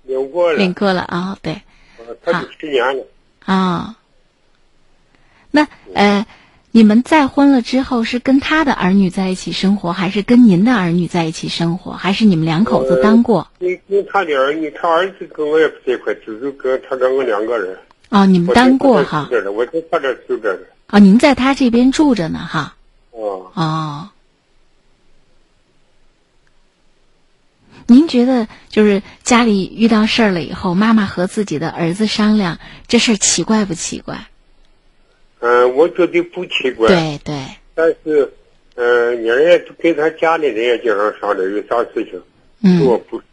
[0.05, 0.59] 领过了。
[0.59, 1.63] 领过了啊，对。
[2.25, 3.07] 他去年了。
[3.45, 3.97] 啊。
[5.51, 6.27] 那呃，
[6.71, 13.49] 你们再婚了之后是跟他的儿女在一起生活，还是跟您的儿女在一起生活，还是你们两口子单过？
[13.59, 17.77] 跟跟他的儿女，他儿子跟我也不在一块，只是跟他跟我两个人。
[18.11, 19.29] 哦，你们单过哈？
[19.55, 20.61] 我在他这住着呢。
[20.89, 22.75] 哦，您在他这边住着呢，哈。
[23.11, 23.51] 哦。
[23.55, 24.09] 哦。
[27.91, 34.27] 您觉得就是家里遇到事儿了以后，妈妈和自己的儿子商量这事儿奇怪不奇怪？
[35.41, 36.89] 嗯，我觉得不奇怪。
[36.89, 37.43] 对对。
[37.75, 38.35] 但是，
[38.75, 42.07] 嗯，人家跟他家里人也经常商量有啥事
[42.63, 43.25] 情，说不是。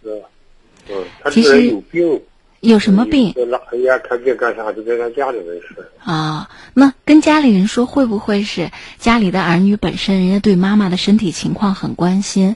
[0.90, 2.22] 嗯，他这人有病。
[2.62, 3.36] 有什么病？
[3.72, 4.72] 哎呀，看病干啥？
[4.72, 5.84] 就跟他家里人说。
[6.00, 12.56] 啊，那跟家里人说，会不会是家里的儿女本身，人家对妈妈的身体情况很关心？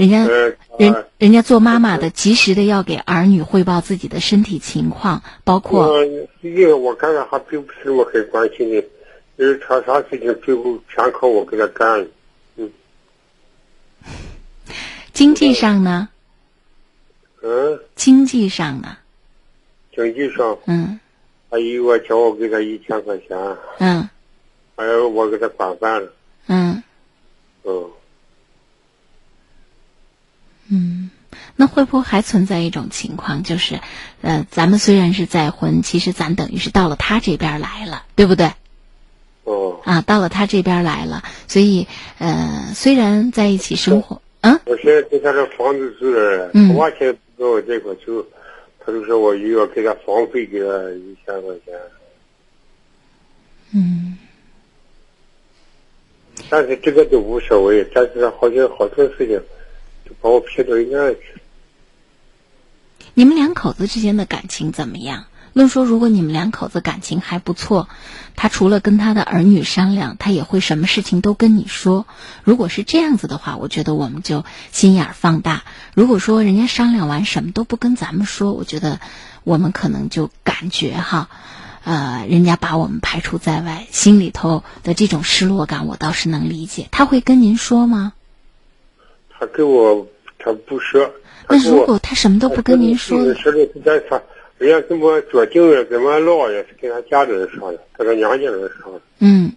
[0.00, 0.26] 人家
[0.78, 6.02] 人人家做妈妈的，及时的要给儿女汇报自己的身体情况，包括。
[6.02, 8.76] 实际上，我看看还并不是我很关心的，
[9.36, 12.06] 因为他啥事情最后全靠我给他干。
[12.56, 12.70] 嗯。
[15.12, 16.08] 经济上呢？
[17.42, 17.78] 嗯。
[17.94, 18.96] 经济上呢？
[19.94, 20.56] 经济上。
[20.64, 20.98] 嗯。
[21.50, 23.36] 他一个月叫我给他一千块钱。
[23.80, 24.08] 嗯。
[24.76, 26.10] 还有我给他管饭了。
[26.46, 26.82] 嗯。
[27.64, 27.90] 嗯。
[30.72, 31.10] 嗯，
[31.56, 33.80] 那会不会还存在一种情况，就是，
[34.22, 38.52] 呃，咱们虽然是再婚，其实咱等于是到了他这边来了，对不对？
[39.42, 39.80] 哦。
[39.84, 41.88] 啊，到了他这边来了，所以，
[42.18, 44.60] 呃，虽然在一起生活，啊。
[44.64, 46.76] 我现在在他这房子住着，嗯。
[46.76, 48.24] 完全不跟我这块住，
[48.78, 51.74] 他就说我又要给他房费，给他一千块钱。
[53.74, 54.16] 嗯。
[56.48, 59.40] 但是这个都无所谓，但是好像好多事情。
[60.20, 61.40] 把我撇到一边去。
[63.14, 65.24] 你们两口子之间的感情怎么样？
[65.52, 67.88] 论说，如果你们两口子感情还不错，
[68.36, 72.06] 他除了跟他的儿女商量，他也会什么事情都跟你说。
[72.44, 75.64] 如果是这样子的话，我觉得我们就心眼放大。
[75.94, 79.00] 如果说人家商量完什么都不跟咱们说，我觉得
[79.42, 81.28] 我们可能就感觉哈，
[81.82, 86.86] 呃，人家把我们排除在外，心里头的这种失落感，我倒是能理解。
[86.92, 88.12] 他会跟您说吗？
[89.40, 90.06] 他跟我，
[90.38, 91.10] 他不说，
[91.48, 94.20] 那如果他什么都不跟您说，说的是在他，
[94.58, 99.00] 人家怎么做定了，怎么闹也是跟他家里人说的，跟他娘家人说的。
[99.20, 99.52] 嗯。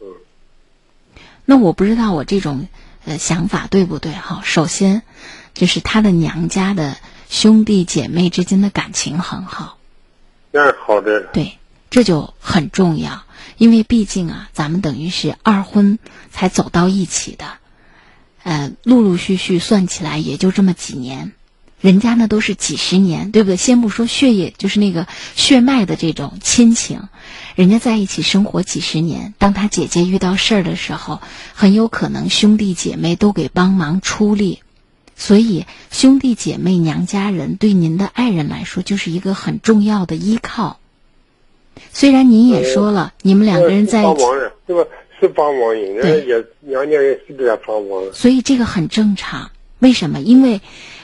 [0.00, 0.06] 嗯。
[1.44, 2.68] 那我不知道我这种
[3.04, 4.42] 呃想法对不对哈？
[4.44, 5.02] 首先，
[5.52, 6.96] 就是他的娘家的
[7.28, 9.78] 兄弟姐妹之间的感情很好。
[10.52, 11.24] 那是好的。
[11.32, 11.58] 对，
[11.90, 13.24] 这就很重要，
[13.58, 15.98] 因为毕竟啊，咱们等于是二婚
[16.30, 17.44] 才走到一起的。
[18.46, 21.32] 呃，陆陆续续算起来也就这么几年，
[21.80, 23.56] 人家那都是几十年，对不对？
[23.56, 27.08] 先不说血液，就是那个血脉的这种亲情，
[27.56, 29.34] 人家在一起生活几十年。
[29.38, 31.20] 当他姐姐遇到事儿的时候，
[31.54, 34.60] 很有可能兄弟姐妹都给帮忙出力，
[35.16, 40.78] 所以兄弟姐妹、娘家人对您的爱人来说就是一个很重要的依靠。
[41.92, 44.22] 虽然您也说了，你们两个人在一起。
[45.20, 48.12] 是帮忙人，人也娘家也是给他帮忙。
[48.12, 49.50] 所以这个很正常。
[49.78, 50.20] 为什么？
[50.20, 50.62] 因为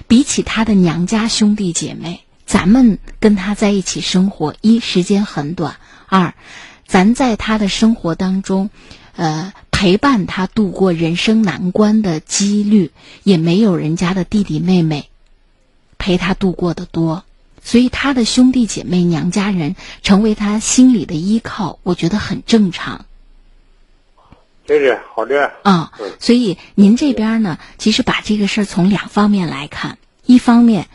[0.08, 5.74] 比起他的娘家兄弟姐妹，咱们跟他在一起生活，一时间很短；
[6.06, 6.32] 二，
[6.86, 8.70] 咱在他的生活当中，
[9.14, 12.92] 呃，陪伴他度过人生难关的几率，
[13.24, 15.10] 也没有人家的弟弟妹妹
[15.98, 17.24] 陪他度过的多。
[17.62, 23.04] 所以他的兄弟姐妹、娘家人成为他心里的依靠，我觉得很正常。
[24.66, 25.52] 对对，好的。
[25.62, 29.98] 啊，所以您这边呢，其实把这个事儿从两方面来看。
[30.24, 30.86] 一方面，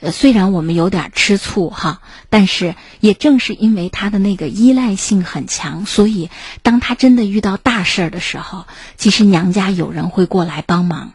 [0.00, 2.00] 呃，虽然我们有点吃醋哈，
[2.30, 6.30] 但是也正是因为他的那个依赖性很强，所以
[6.62, 8.64] 当他真的遇到大事儿的时候，
[8.96, 11.14] 其实娘家有人会过来帮忙。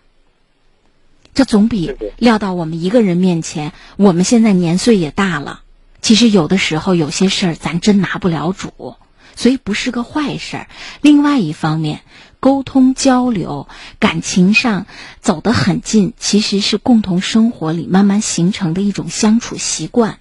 [1.34, 3.72] 这总比撂到我们一个人面前。
[3.96, 5.62] 我们现在年岁也大了，
[6.02, 8.98] 其实有的时候有些事儿咱真拿不了主。
[9.36, 10.68] 所以不是个坏事儿。
[11.02, 12.02] 另外一方面，
[12.40, 13.68] 沟通交流，
[14.00, 14.86] 感情上
[15.22, 20.20] 走得很近，其实是共同生活里慢慢形成的一种相处习惯。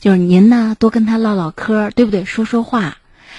[0.00, 2.24] 就是您呢，多跟他唠唠嗑，对不对？
[2.24, 2.98] 说说话，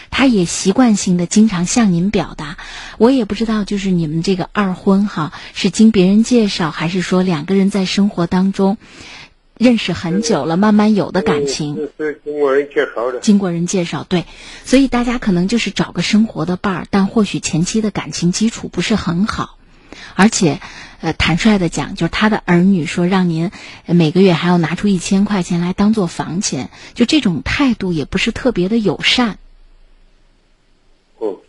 [0.10, 2.58] 他也习惯性的经常向您表达。
[2.98, 8.78] 我也不知道，就是你们这个二婚哈，是经别人介绍，还是说两个人在生活当中？
[9.60, 11.90] 认识很久了，慢慢有的感情。
[11.98, 13.20] 是经过人介绍的。
[13.20, 14.26] 经过人介绍，对，
[14.64, 19.58] 所以大家可能就是找个生活的伴儿，但或许前期的感情基础不是很好，
[20.16, 20.60] 而且，
[21.02, 23.52] 呃，坦率的讲，就是他的儿女说让您
[23.86, 29.38] 每个月还要拿出一千块钱来当做房钱，就这种态度也不是特别的友善。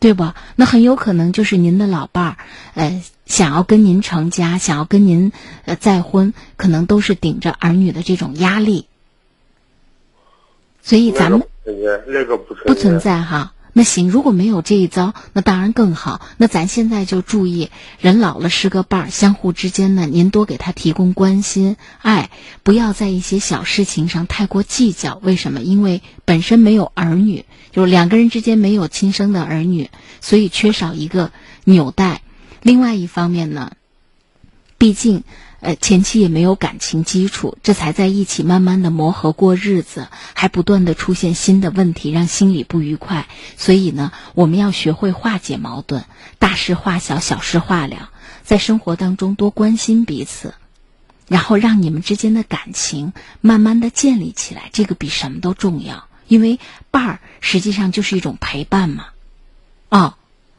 [0.01, 0.35] 对吧？
[0.57, 2.37] 那很有可能就是您的老伴儿，
[2.75, 5.33] 呃，想要跟您成家，想要跟您
[5.65, 8.87] 呃再婚，可能都是顶着儿女的这种压力。
[10.83, 11.43] 所以咱们
[12.07, 13.53] 那个不存在哈。
[13.79, 16.21] 那行，如果没有这一遭，那当然更好。
[16.37, 22.31] 那咱现在就注意，人老了是个伴儿，相互之间呢，您多给他提供关心、爱，
[22.65, 25.21] 不要在一些小事情上太过计较。
[25.23, 25.61] 为什么？
[25.61, 29.91] 因为本身没有儿女，就是两个人之间没有亲生的儿女，
[30.21, 31.31] 所以缺少一个
[31.63, 32.23] 纽带。
[32.63, 33.71] 另外一方面呢，
[34.77, 35.23] 毕竟。
[35.61, 43.27] 呃，前期也没有感情基础，这才在一起慢慢的磨合过日子，还不断的出现新的问题，让心里不愉快。
[43.57, 46.05] 所以呢，我们要学会化解矛盾，
[46.39, 48.11] 大事化小，小事化了，
[48.45, 50.55] 在生活当中多关心彼此，
[51.27, 56.07] 然后让你们之间的感情慢慢的建立起来，这个比什么都重要。
[56.29, 56.61] 因为
[56.93, 59.07] 伴儿实际上就是一种陪伴嘛，
[59.89, 60.15] 哦。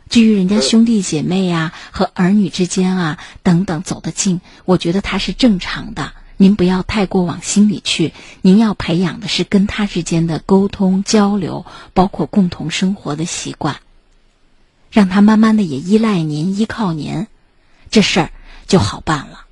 [0.09, 6.13] 至于人家兄弟姐妹呀和儿女之间啊等等走得近，我觉得他是正常的。
[6.35, 13.81] 您不要太过往心里去，您要培养的是跟他之间的沟通交流，包括共同生活的习惯，
[14.89, 17.27] 让他慢慢的也依赖您、依靠您，
[17.91, 18.31] 这事儿
[18.67, 19.45] 就好办了。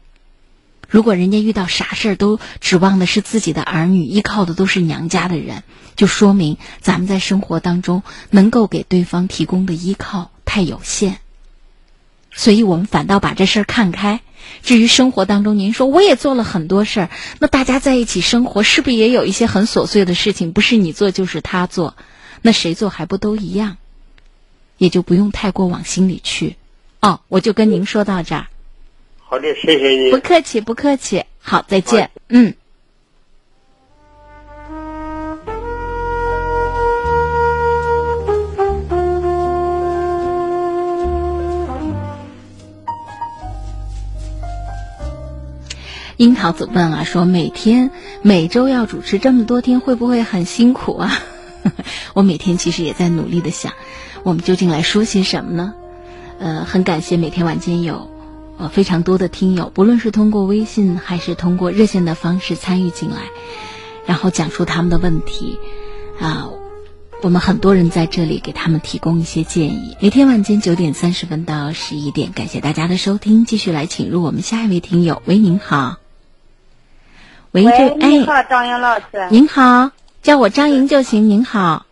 [0.89, 5.63] 如果人家遇到啥事儿都指望的是自己的儿女，依靠的都是娘家的人，
[5.97, 8.01] 就说明咱们在生活当中
[8.31, 10.31] 能够给对方提供的依靠。
[10.47, 11.19] 太有限，
[12.31, 14.21] 所以我们反倒把这事儿看开。
[14.63, 20.53] 至于生活当中，您说我也做了很多事儿，那大家在一起生活，是不是也有一些很琐碎的事情？
[20.53, 21.95] 不是你做就是他做，
[22.41, 23.77] 那谁做还不都一样？
[24.77, 26.55] 也就不用太过往心里去。
[27.01, 28.47] 哦，我就跟您说到这儿。
[29.19, 30.11] 好的，谢谢你。
[30.11, 31.25] 不客气，不客气。
[31.39, 32.09] 好，再见。
[32.29, 32.55] 嗯。
[46.17, 47.91] 樱桃子问啊，说每天
[48.23, 51.13] 每周要主持这么多天，会不会很辛苦啊？
[52.15, 53.73] 我每天其实也在努力的想，
[54.23, 55.75] 我们究竟来说些什么呢？
[56.39, 58.09] 呃，很感谢每天晚间有
[58.57, 63.17] 呃非常多的听友，不论是通过微信还是通过热线的方式参与进来，
[64.07, 65.59] 然后讲述他们的问题
[66.19, 66.49] 啊。
[67.21, 69.95] 我们很多人在这里给他们提供一些建议。
[69.99, 73.43] 每天晚间九点三十分到十一点，感谢大家的收听。
[73.45, 75.21] 继续来请入我们下一位听友。
[75.25, 76.06] 喂，您好。
[77.65, 79.27] 喂，这你好，张莹老师。
[79.31, 81.29] 您好，叫我张莹就行。
[81.29, 81.85] 您好，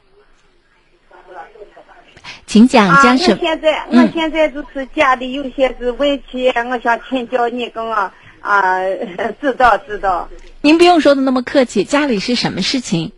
[2.45, 3.31] 请讲，江什？
[3.31, 8.11] 我现在，我现在就是家里有些是问题，我想请教你，跟我
[8.41, 8.79] 啊
[9.41, 10.27] 指导指导。
[10.61, 13.11] 您不用说的那么客气，家里是什么事情？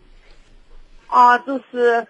[1.07, 2.05] 啊，就是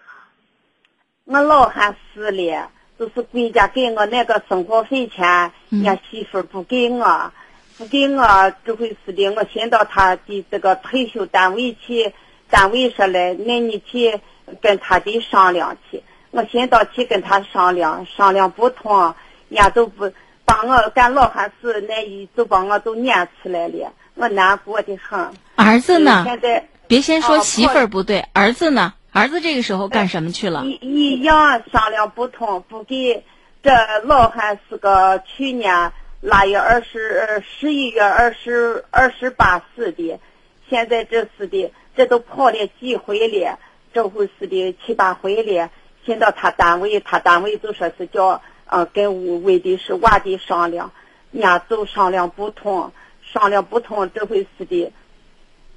[1.25, 2.69] 我老汉死了，
[2.99, 7.31] 就是国家给我那个生活费钱，人家媳妇不给我，
[7.77, 12.11] 不给我，这回事的，我先到他的这个退休单位去，
[12.49, 14.19] 单位说来，那你去
[14.61, 16.01] 跟他的商量去。
[16.31, 19.13] 我先到去跟他商量，商量不通，
[19.49, 20.11] 人家都不
[20.43, 25.31] 把我干老汉事那一就把我都撵出来了，我难过的很。
[25.55, 26.23] 儿子呢？
[26.25, 26.67] 现在。
[26.87, 28.93] 别先说媳妇儿不对，儿子呢？
[29.11, 30.63] 儿子这个时候干什么去了？
[30.65, 33.23] 一一样商量不通，不给。
[33.61, 33.71] 这
[34.03, 35.91] 老汉是个去年
[36.21, 40.19] 腊月二十十一月二十二十八死的，
[40.67, 43.59] 现在这是的，这都跑了几回了，
[43.93, 45.69] 这回是的七八回了。
[46.05, 50.91] 先到他单位，他单位就说是叫呃跟为的是娃的商量，
[51.31, 52.91] 人家都商量不通，
[53.21, 54.91] 商量不通，这回是的。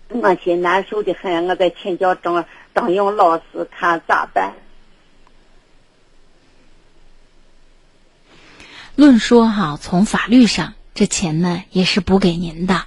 [0.08, 2.44] 我心难受的很，我在请教张
[2.74, 4.54] 张勇老师，看咋办？
[8.96, 12.84] 论说哈，从法律上，这钱呢也是补给您的。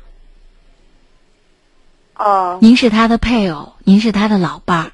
[2.16, 2.60] 哦。
[2.62, 4.92] 您是他的配偶，您是他的老伴儿。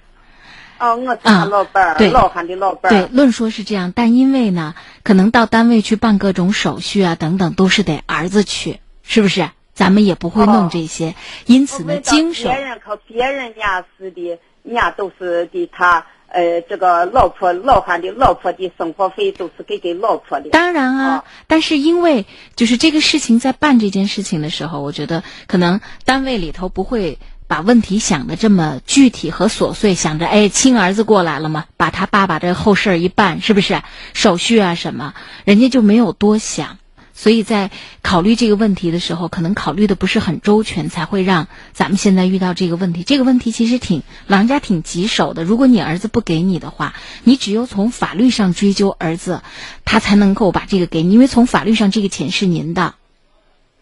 [0.80, 3.08] 哦，我是他老伴儿，对，老汉的老伴儿。
[3.08, 9.50] 对，论说是这样，但因为呢，可能到单位去办各种手续啊，等等，都是得儿子去，是不是？
[9.74, 11.16] 咱们也不会弄这些，
[11.46, 12.50] 因此呢，经手。
[12.50, 20.50] 别人和别人家似的，人家都是的，他呃，这个老婆老汉的老婆的生活费都是给给老婆的。
[20.52, 22.26] 当然啊，但是因为
[22.56, 33.82] 就是这个事情在办这件事情的时候，我觉得可能单位里头不会把问题想的这么具体和琐碎，想着哎，亲儿子过来了嘛，把他爸爸这后事儿一办，是不是
[34.14, 35.16] 手续啊什么，
[35.46, 36.78] 人家就没有多想。
[37.20, 37.70] 所以在
[38.02, 43.04] 考虑这个问题的时候，可能考虑的不是很周全，才会让咱们现在遇到这个问题。
[43.04, 45.44] 这个问题其实挺老人家挺棘手的。
[45.44, 46.94] 如果你儿子不给你的话，
[47.26, 49.42] 你只有从法律上追究儿子，
[49.84, 52.96] 他才能够把这个给你，因为从法律上这个钱是您的，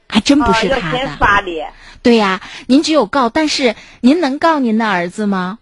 [0.10, 1.18] 还真不是他的。
[2.02, 5.60] 对呀，您只有告，但是您能告您的儿子吗？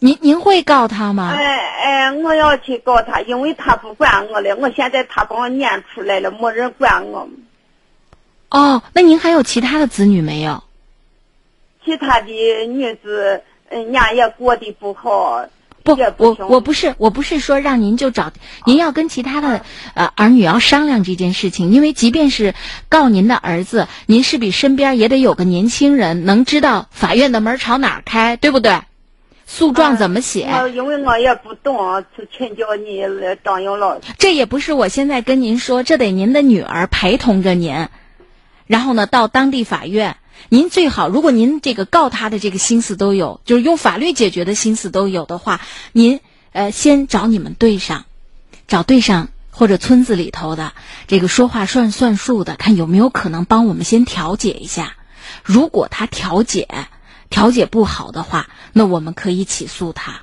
[0.00, 1.34] 您您会告他吗？
[1.36, 4.56] 哎哎，我要去告他，因为他不管我了。
[4.56, 7.28] 我现在他把我撵出来了，没人管我。
[8.50, 10.62] 哦，那您还有其他的子女没有？
[11.84, 15.44] 其他的女子，嗯，伢也过得不好。
[15.82, 18.30] 不，我我不是我不是说让您就找，
[18.66, 19.62] 您要跟其他的
[19.94, 22.54] 呃儿女要商量这件事情，因为即便是
[22.90, 28.80] 告您的儿子，您是比身边也得有个年轻人能知道法院的门朝哪儿开，对不对？
[29.50, 30.46] 诉状怎么写？
[30.74, 33.02] 因为我也不懂，就请教你
[33.42, 34.02] 张勇老师。
[34.18, 37.88] 这也不是我现在跟您说，这得您的女儿陪同着您，
[38.66, 40.18] 然后呢，到当地法院，
[40.50, 45.62] 您最好，如果您这个告他的这个心思都有，就是用法律解决的心思都有的话，
[45.92, 46.20] 您
[46.52, 48.04] 呃先找你们队上，
[48.66, 50.74] 找队上或者村子里头的
[51.06, 54.92] 这个说话算算数的，看有没有可能帮我们先调解一下。
[55.42, 56.68] 如果他调解。
[57.30, 60.22] 调解不好的话，那我们可以起诉他，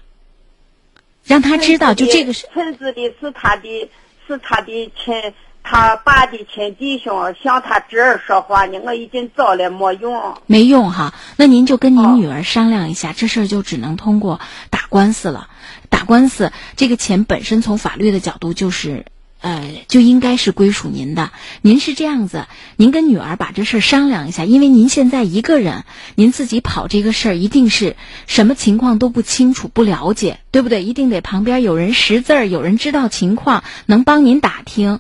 [1.23, 3.90] 让他知道就这个是村子的是他的，
[4.27, 5.34] 是他的亲，
[5.64, 8.80] 他爸的亲弟兄向他侄儿说话呢。
[8.84, 11.14] 我已经找了没用，没用哈。
[11.38, 15.49] 那您就跟您女儿商量一下，这事儿就只能通过打官司了。
[15.90, 19.06] 打官司，这个钱本身从法律的角度就是。
[19.45, 21.30] 呃，就应该是归属您的。
[21.61, 22.47] 您是这样子，
[22.77, 25.84] 您跟女儿把这事儿商量一下，因为您现在一个人，
[26.15, 27.95] 您自己跑这个事儿，一定是
[28.26, 30.84] 什么情况都不清楚、不了解，对不对？
[30.84, 34.99] 一定得旁边有人识字儿，有人知道情况，能帮您打听，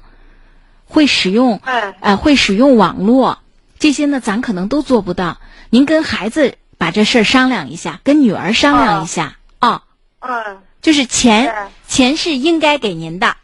[0.85, 1.59] 会使用，
[1.99, 3.39] 呃，会使用网络，
[3.79, 5.39] 这些呢，咱可能都做不到。
[5.71, 9.81] 您跟孩子把这事儿商量一下，跟女儿商量一下啊，
[10.19, 13.37] 嗯，就是钱，钱是应该给您的。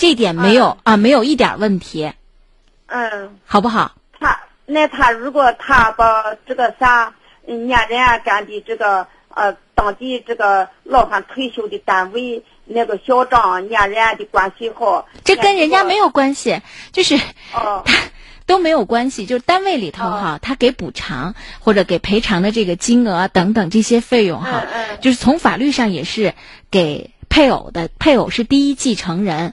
[0.00, 2.10] 这点没有啊，没有一点问题。
[2.86, 3.92] 嗯，好不好？
[4.18, 7.12] 他那他如果他把这个啥，
[7.44, 15.06] 人家人家干的这个呃当地这个老汉退休的单位，那个小张年人家的关系好。
[15.22, 16.62] 这跟人家没有关系，
[16.92, 17.20] 就是
[17.52, 17.84] 哦，
[18.46, 19.26] 都没有关系。
[19.26, 24.64] 就是单位里头哈，他给补偿或者给赔偿的这个金额等等这些费用哈，
[25.02, 26.32] 就是从法律上也是
[26.70, 29.52] 给配偶的，配偶是第一继承人。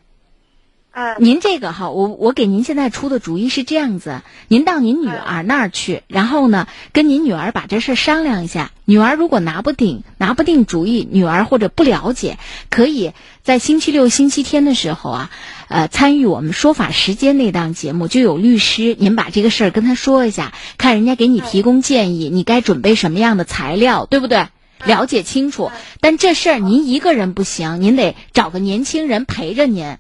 [1.19, 8.72] 您这个哈，我我给您现在出的主意是这样子：您到您女儿那儿去，然后呢，跟您女儿把这事商量一下。
[8.86, 13.11] 女儿如果拿不定拿不定主意，女儿或者不了解，可以
[13.44, 15.30] 在星期六、星期天的时候啊，
[15.68, 24.48] 呃，参与我们说法时间那档节目，就有律师，您把这个事儿跟他说一下，看人家给你提供建议，你该准备什么样的材料，对不对？
[24.86, 25.69] 了解清楚。
[26.02, 29.98] 但这事儿您一个人不行，您得找个年轻人陪着您。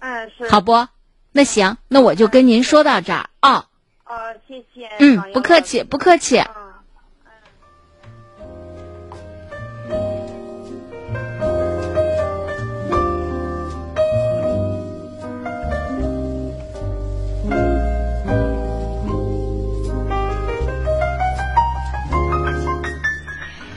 [0.00, 0.86] 嗯，是好不？
[1.32, 3.66] 那行，那我就跟您说到这儿啊。
[4.04, 4.88] 哦，谢谢。
[4.98, 6.42] 嗯，不客气，不客气。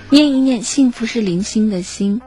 [0.10, 2.22] 念一念，幸福是零星的星。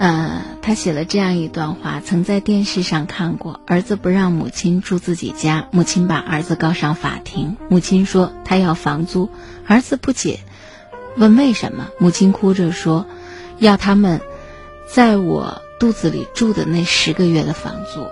[0.00, 3.60] 呃，他写了这样一段话，曾在电视上看过。
[3.66, 7.58] 儿子不让母亲住自己家，母亲把儿子告上法庭。
[7.68, 9.28] 母亲说他要房租，
[9.66, 10.40] 儿子不解，
[11.18, 11.88] 问为什么？
[11.98, 13.04] 母亲哭着说，
[13.58, 14.22] 要他们
[14.88, 18.06] 在我肚子里住的那十个月的房租。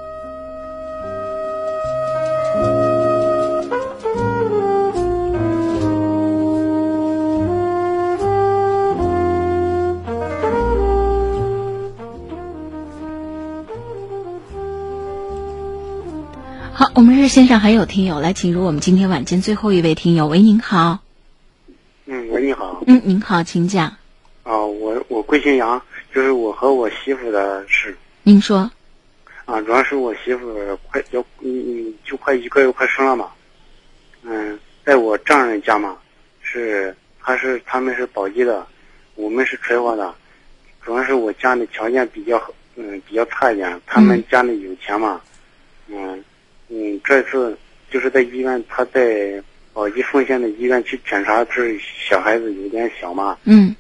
[17.29, 20.27] 线上还有听友来，请入我们今天晚间最后一位听友。
[20.27, 20.99] 喂，您好。
[22.07, 22.83] 嗯，喂，你好。
[22.87, 23.87] 嗯，您好，请讲。
[24.45, 25.81] 啊，我我贵姓杨，
[26.13, 27.95] 就是我和我媳妇的事。
[28.23, 28.71] 您说。
[29.45, 30.55] 啊，主要是我媳妇
[30.91, 33.29] 快要嗯就快一个月快生了嘛。
[34.23, 35.99] 嗯，在我丈人家嘛，
[36.41, 38.67] 是他是他们是宝鸡的，
[39.17, 40.15] 我们是垂化的。
[40.83, 42.43] 主要是我家里条件比较
[42.77, 45.21] 嗯比较差一点，他们家里有钱嘛，嗯。
[45.25, 45.28] 嗯，
[47.05, 47.57] 这次
[47.91, 49.43] 就是在医院，他在
[49.73, 53.39] 宝鸡奉县的医院去检查，是小孩子有点小嘛。
[53.45, 53.75] 嗯。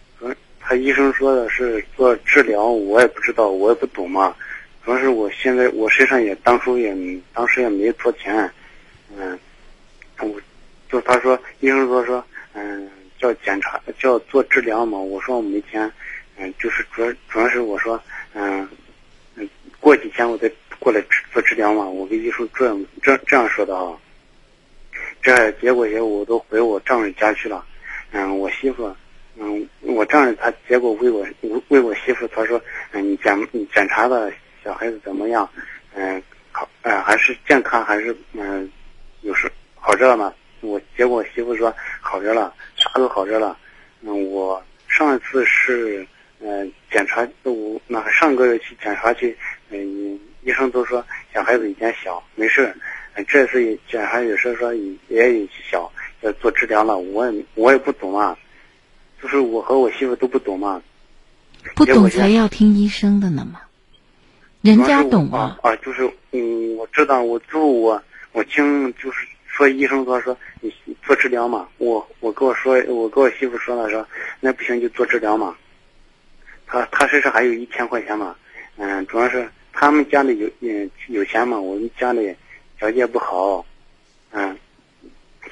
[0.60, 4.36] 他医生说的是做治疗，我也不知道，我也不懂嘛。
[4.84, 6.94] 主要是我现在我身上也当初也
[7.32, 8.50] 当时也没多钱，
[9.16, 9.38] 嗯，
[10.20, 10.38] 我
[10.90, 12.22] 就他说医生说说
[12.52, 12.86] 嗯
[13.18, 15.90] 叫检查叫做治疗嘛，我说我没钱，
[16.36, 17.98] 嗯，就是主要主要是我说
[18.34, 18.68] 嗯
[19.36, 19.48] 嗯
[19.80, 20.50] 过几天我再。
[20.78, 21.02] 过来
[21.32, 21.84] 做治疗嘛？
[21.84, 23.96] 我跟医生这样这这样说的啊。
[25.20, 27.64] 这结果也我都回我丈人家去了。
[28.12, 28.94] 嗯，我媳妇，
[29.36, 31.26] 嗯，我丈人他结果为我
[31.68, 32.60] 为我媳妇他说，
[32.92, 33.36] 嗯，你检
[33.74, 34.32] 检查的
[34.64, 35.48] 小孩子怎么样？
[35.94, 36.22] 嗯，
[36.52, 38.70] 好，嗯，还是健康还是嗯，
[39.22, 40.32] 有时好着了吗？
[40.60, 43.58] 我结果媳妇说好着了，啥都好着了。
[44.02, 46.06] 嗯，我上一次是
[46.40, 49.36] 嗯检查我那上个月去检查去，
[49.70, 50.18] 嗯。
[50.48, 51.04] 医生都说
[51.34, 52.74] 小孩子以前小，没事。
[53.26, 54.72] 这次检查也是说
[55.08, 55.92] 也有小，
[56.22, 56.96] 要做治疗了。
[56.96, 58.34] 我也我也不懂啊，
[59.20, 60.80] 就是我和我媳妇都不懂嘛。
[61.74, 63.60] 不懂才要听医生的呢嘛，
[64.62, 65.58] 人家懂啊。
[65.62, 68.02] 啊，就是嗯，我知道，我就我
[68.32, 70.72] 我听就是说医生说说你
[71.02, 71.68] 做治疗嘛。
[71.76, 74.08] 我我跟我说，我跟我媳妇说了说，
[74.40, 75.54] 那不行就做治疗嘛。
[76.66, 78.34] 他他身上还有一千块钱嘛，
[78.78, 79.46] 嗯，主要是。
[79.80, 82.34] 他们家里有嗯有钱嘛，我们家里
[82.78, 83.64] 条件不好，
[84.32, 84.58] 嗯，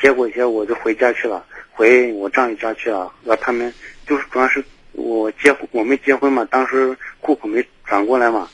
[0.00, 3.72] 结果些我就回家去了，回我丈人家去了，和他们
[4.04, 8.50] 就是主要是我结婚我们结婚嘛，当时户口没转过来嘛，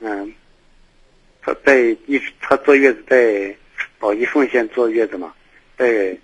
[0.00, 0.34] 嗯，
[1.40, 3.54] 他在一直他坐月子在
[4.00, 5.32] 宝鸡奉县坐月子嘛，
[5.78, 6.18] 在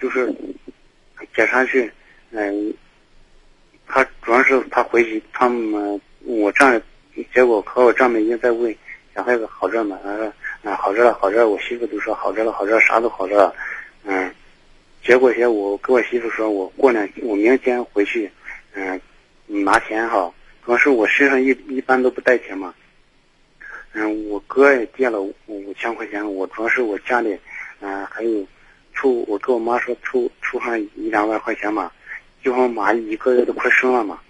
[0.00, 0.34] 就是
[1.36, 1.92] 检查去，
[2.30, 2.72] 嗯，
[3.86, 6.82] 他主要是他回去他们我丈人。
[7.32, 8.74] 结果和我丈母娘在问
[9.14, 9.98] 小孩子好着吗？
[10.04, 10.26] 他说
[10.62, 11.48] 啊好着了，好着。
[11.48, 13.54] 我媳妇都说好着了，好着了，啥都好着了。
[14.04, 14.32] 嗯，
[15.02, 18.30] 结果些我跟我媳妇说，我过两我明天回去，
[18.74, 19.00] 嗯，
[19.46, 20.32] 拿钱哈。
[20.64, 22.74] 主要是我身上一一般都不带钱嘛。
[23.92, 27.36] 嗯，我哥也借了五千块钱，我主要是我家里，
[27.80, 28.46] 嗯，还有
[28.94, 31.90] 出我跟我妈说出出上一两万块钱嘛，
[32.44, 34.20] 就我马一个月都快生了嘛。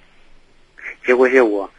[1.05, 1.71] 结果些我。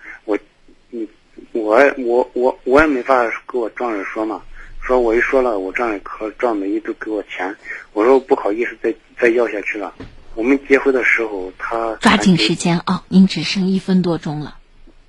[0.91, 1.07] 嗯，
[1.51, 4.41] 我我我我也没法跟我丈人说嘛，
[4.81, 7.55] 说我一说了，我丈人和丈母娘都给我钱，
[7.93, 9.93] 我说不好意思再再要下去了。
[10.35, 14.57] 我们结婚的时候，他抓紧时间啊，您只剩一分多钟了。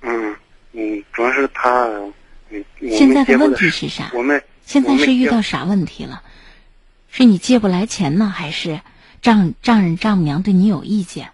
[0.01, 0.35] 嗯
[0.73, 1.89] 嗯，主主要是他。
[2.91, 4.11] 现在的问题是啥？
[4.13, 6.21] 我们现在是遇到啥问题了？
[7.09, 8.81] 是你借不来钱呢，还是
[9.23, 11.31] 丈丈人丈母娘对你有意见？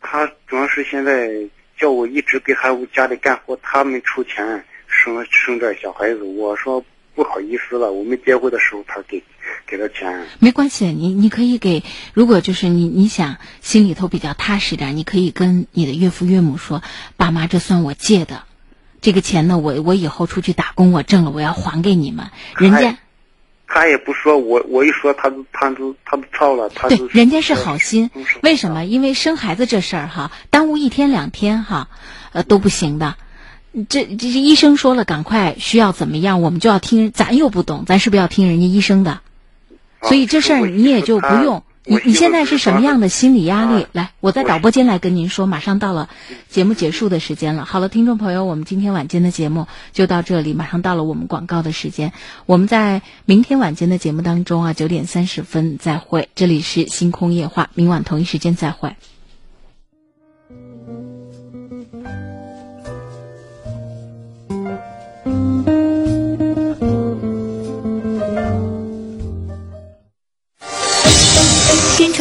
[0.00, 1.30] 他主要是现在
[1.82, 6.22] 叫我一直给孩子家里干活，他们出钱生生这小孩子。
[6.22, 9.20] 我说不好意思了，我们结婚的时候他给
[9.66, 10.24] 给了钱。
[10.38, 11.82] 没关系，你你可以给。
[12.14, 16.84] 如果就是你你想心里头比较踏实点，你可以跟你的岳父岳母说
[17.18, 18.44] ：“爸妈，这算我借的。”
[19.02, 22.30] 这个钱呢，我我以后出去打工，我挣了，我要还给你们。
[22.58, 22.96] 人家，
[23.74, 26.68] 他也不说，我我一说，他都他都他都操了。
[26.68, 28.10] 他对，人家是好心。
[28.42, 28.84] 为什么？
[28.84, 31.88] 因为生孩子这事儿哈，耽误一天两天哈，
[32.32, 33.14] 呃都不行的。
[33.88, 37.12] 这这医生说了，赶快需要怎么样，我们就要听。
[37.12, 39.20] 咱又不懂，咱是不是要听人家医生的？
[40.02, 41.64] 所以这事儿你也就不用。
[41.84, 43.88] 你你现在是什么样的心理压力？
[43.90, 46.08] 来，我在导播间来跟您说，马上到了
[46.48, 47.64] 节目结束的时间了。
[47.64, 52.12] 好了，听众朋友，我们今天晚间的节目就到这里，马上到了我们广告的时间。
[52.46, 56.28] 我们在明天晚间的节目当中啊，九点三十分再会。
[56.36, 58.94] 这里是星空夜话，明晚同一时间再会。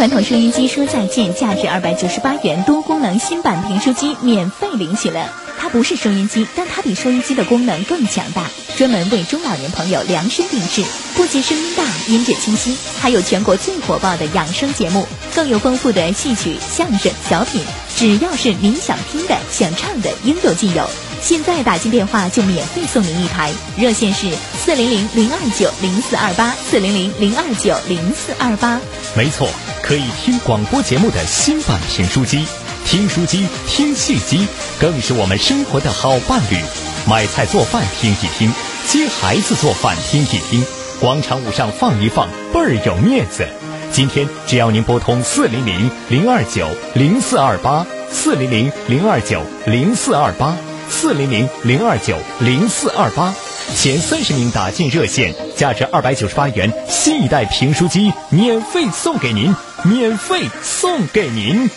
[0.02, 5.32] 传统收音机说再见，价值二百九十八元多功能新版评书机免费领取了。
[5.60, 8.48] 它不是收音机，但它比收音机的功能更强大，
[8.78, 10.84] 专门为中老年朋友量身定制。
[11.14, 17.62] 不仅声音大、音质清晰，还有全国最火爆的养生节目，更有丰富的戏曲、相声、小品。
[17.96, 20.88] 只要是您想听的、想唱的，应有尽有。
[21.22, 24.28] 现在打进电话就免费送您一台，热线是
[24.58, 28.80] 四零零零二九零四二八四零零零二九零四二八。
[29.16, 29.48] 没错。
[29.84, 32.46] 可以听广播节目的新版评书机，
[32.86, 34.48] 听书机、听戏机，
[34.80, 36.58] 更是我们生活的好伴侣。
[37.08, 38.54] 买菜做饭听一听，
[38.88, 40.64] 接孩子做饭听一听，
[41.00, 43.46] 广场舞上放一放，倍儿有面子。
[43.92, 50.56] 今天只要您拨通四零零零二九零四二八，四零零零二九零四二八，
[50.90, 53.34] 四零零零二九零四二八。
[53.76, 59.54] 前三十名打进热线，价值二百九十八元新一代评书机免费送给您，
[59.84, 61.70] 免费送给您。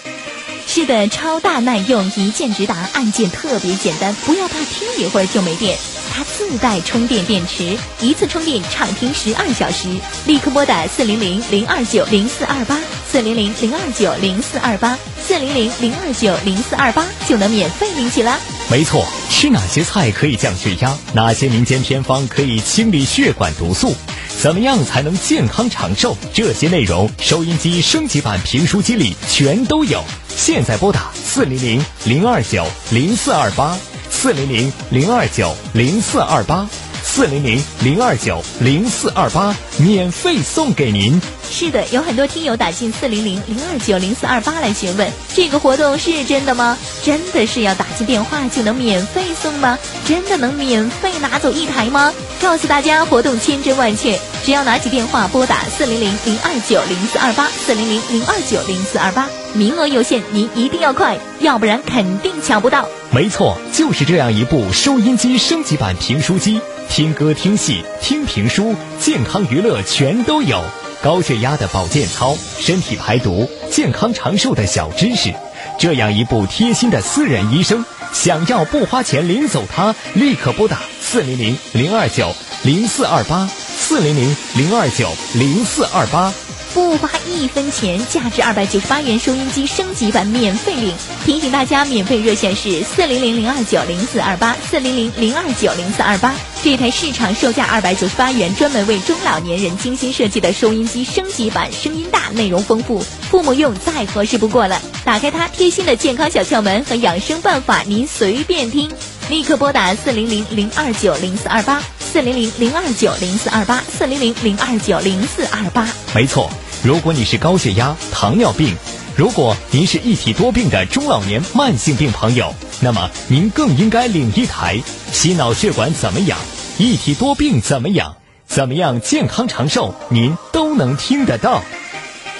[0.66, 5.78] 是的，超大耐用，一键直达，按键特别简单，不要怕听一会儿就没电。
[6.12, 9.88] 它自带充电电池，一次充电畅听十二小时。
[10.26, 12.80] 立刻拨打四零零零二九零四二八，
[13.10, 18.38] 四零零零二九零四二八，四零零零二九零四二八，就能免费领取啦。
[18.70, 20.96] 没错，吃哪些菜可以降血压？
[21.12, 23.94] 哪些民间偏方可以清理血管毒素？
[24.40, 26.16] 怎么样才能健康长寿？
[26.32, 30.02] 这些内容，收音机升级版评书机里全都有。
[30.36, 33.78] 现在拨打四零零零二九零四二八，
[34.10, 36.68] 四零零零二九零四二八。
[37.06, 41.20] 四零零零二九零四二八，免费送给您。
[41.56, 46.76] 是的，有很多听友打进四零零零二九零四二八来询问，这个活动是真的吗？
[47.04, 49.78] 真的是要打进电话就能免费送吗？
[50.04, 52.12] 真的能免费拿走一台吗？
[52.42, 62.88] 告诉大家，活动千真万确，只要拿起电话拨打四零零零二九零四二八，四零零零二九零四二八，名额有限，您一定要快，要不然肯定抢不到。
[63.12, 66.60] 没错，就是这样一部收音机升级版评书机。
[66.90, 70.60] 听歌、听戏、听评书，健康娱乐全都有。
[71.04, 75.34] 高血压的保健操，身体排毒、健康长寿的小知识，
[75.78, 86.32] 这样一部贴心的私人医生，想要不花钱领走它，立刻拨打四零零零二九零四二八，四零零零二九零四二八。
[86.74, 90.92] 不花一分钱，价值二百九十八元收音机升级版免费领。
[91.24, 96.34] 提醒大家，免费热线是四零零零二九零四二八，四零零零二九零四二八。
[96.64, 102.98] 这台市场售价二百九十八元，专门为中老年人精心设计的收音机升级版，声音大，内容丰富，
[103.30, 104.82] 父母用再合适不过了。
[105.04, 108.90] 打开它，贴心的健康小窍门和养生办法，您随便听。
[109.30, 111.82] 立刻拨打四零零零二九零四二八，
[112.14, 115.88] 四零零零二九零四二八，四零零零二九零四二八。
[116.14, 116.48] 没错。
[116.84, 118.72] 如果你是高血压、糖尿病，
[119.16, 124.80] 如果您是一体多病的中老年慢性病朋友，那么您更应该领一台。
[125.10, 126.38] 心脑血管怎么养？
[126.78, 128.14] 一体多病怎么养？
[128.46, 129.92] 怎么样健康长寿？
[130.08, 131.64] 您都能听得到。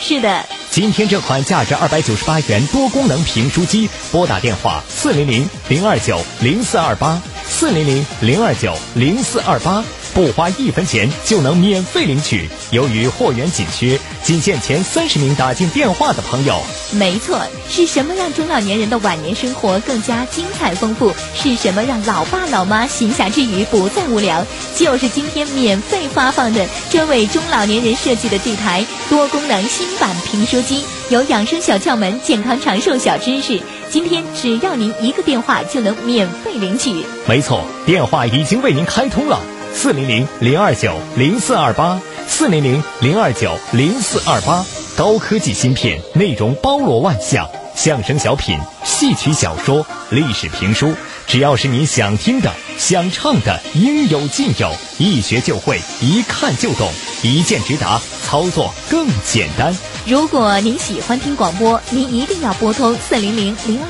[0.01, 9.83] 是的，今天这款价值二百九十八元多功能评书机，拨打电话四零零零二九零四二八，四零零零二九零四二八。
[10.15, 12.49] 不花一分钱就能免费领取。
[12.71, 16.61] 由于货源紧缺，仅限前三十名打进电话的朋友。
[16.93, 21.13] 没错，是什么让中老年人的晚年生活更加精彩丰富？
[21.35, 24.47] 是什么让老爸老妈闲暇之余不再无聊？
[24.77, 33.61] 就是今天免费发放的专为中老年人设计的这台多功能新版评书机，有养生小窍门、健康长寿小知识。
[33.91, 37.05] 今天只要您一个电话就能免费领取。
[37.27, 39.41] 没错，电话已经为您开通了，
[39.75, 44.65] 四零零零二九零四二八，四零零零二九零四二八。
[44.97, 50.95] 高科技芯片，内容包罗万象，相声小品、戏曲小说、历史评书，
[51.27, 56.89] 只要是你想听的、想唱的，应有尽有，一学就会，一看就懂，
[57.23, 59.77] 一键直达，操作更简单。
[60.07, 63.89] 如果您喜欢听广播，您一定要拨通四零零零二。